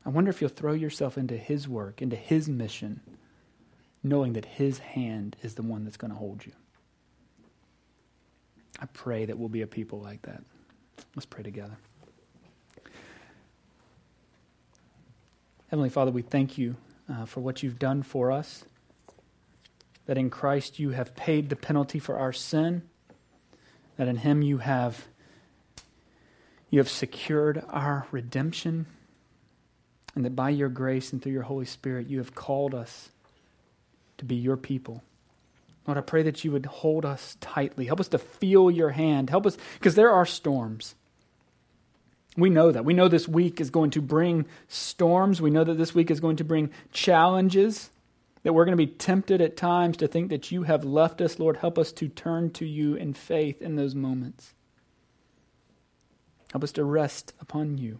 I 0.06 0.10
wonder 0.10 0.30
if 0.30 0.42
you'll 0.42 0.50
throw 0.50 0.74
yourself 0.74 1.18
into 1.18 1.38
His 1.38 1.68
work, 1.68 2.02
into 2.02 2.16
His 2.16 2.50
mission, 2.50 3.02
knowing 4.04 4.34
that 4.34 4.46
His 4.46 4.80
hand 4.80 5.36
is 5.44 5.56
the 5.56 5.62
one 5.62 5.84
that's 5.84 5.98
going 5.98 6.12
to 6.12 6.18
hold 6.18 6.46
you. 6.46 6.54
I 8.80 8.88
pray 8.88 9.26
that 9.26 9.38
we'll 9.38 9.50
be 9.50 9.62
a 9.62 9.68
people 9.68 10.00
like 10.00 10.24
that. 10.24 10.42
Let's 11.16 11.28
pray 11.28 11.44
together. 11.44 11.78
Heavenly 15.70 15.90
Father, 15.90 16.12
we 16.12 16.24
thank 16.24 16.58
you 16.58 16.76
uh, 17.08 17.26
for 17.26 17.42
what 17.42 17.62
you've 17.62 17.80
done 17.80 18.02
for 18.02 18.32
us, 18.32 18.66
that 20.08 20.18
in 20.18 20.30
Christ 20.30 20.80
you 20.80 20.90
have 20.90 21.16
paid 21.16 21.50
the 21.50 21.56
penalty 21.56 22.00
for 22.00 22.18
our 22.18 22.34
sin, 22.34 22.82
that 23.98 24.08
in 24.08 24.18
Him 24.18 24.42
you 24.42 24.58
have. 24.58 25.06
You 26.72 26.80
have 26.80 26.90
secured 26.90 27.64
our 27.68 28.08
redemption 28.12 28.86
and 30.16 30.26
that 30.26 30.36
by 30.36 30.50
your 30.50 30.70
grace 30.70 31.14
and 31.14 31.22
through 31.22 31.32
your 31.32 31.44
Holy 31.44 31.66
Spirit, 31.66 32.08
you 32.08 32.18
have 32.18 32.36
called 32.36 32.76
us 32.76 33.10
to 34.18 34.26
be 34.26 34.36
your 34.36 34.58
people. 34.58 35.04
Lord, 35.88 35.98
I 35.98 36.02
pray 36.02 36.24
that 36.24 36.44
you 36.44 36.52
would 36.52 36.66
hold 36.66 37.06
us 37.06 37.38
tightly. 37.42 37.86
Help 37.86 38.00
us 38.00 38.10
to 38.10 38.18
feel 38.18 38.70
your 38.70 38.92
hand. 38.92 39.30
Help 39.30 39.46
us, 39.46 39.58
because 39.76 39.96
there 39.96 40.12
are 40.12 40.26
storms. 40.26 40.96
We 42.38 42.50
know 42.50 42.72
that. 42.72 42.86
We 42.86 42.94
know 42.94 43.08
this 43.08 43.28
week 43.28 43.60
is 43.60 43.72
going 43.72 43.92
to 43.92 44.02
bring 44.02 44.46
storms. 44.68 45.42
We 45.42 45.50
know 45.50 45.64
that 45.64 45.78
this 45.78 45.96
week 45.96 46.12
is 46.12 46.20
going 46.20 46.38
to 46.38 46.44
bring 46.44 46.70
challenges, 46.92 47.90
that 48.44 48.54
we're 48.54 48.66
going 48.66 48.78
to 48.78 48.86
be 48.86 48.92
tempted 48.92 49.42
at 49.42 49.58
times 49.58 49.98
to 49.98 50.08
think 50.08 50.30
that 50.30 50.52
you 50.52 50.64
have 50.64 50.86
left 50.86 51.20
us. 51.20 51.40
Lord, 51.40 51.58
help 51.58 51.78
us 51.78 51.92
to 51.94 52.08
turn 52.08 52.52
to 52.52 52.66
you 52.66 52.96
in 52.96 53.14
faith 53.14 53.62
in 53.62 53.76
those 53.76 53.96
moments. 53.96 54.54
Help 56.52 56.64
us 56.64 56.72
to 56.74 56.84
rest 56.84 57.34
upon 57.42 57.78
you. 57.78 58.00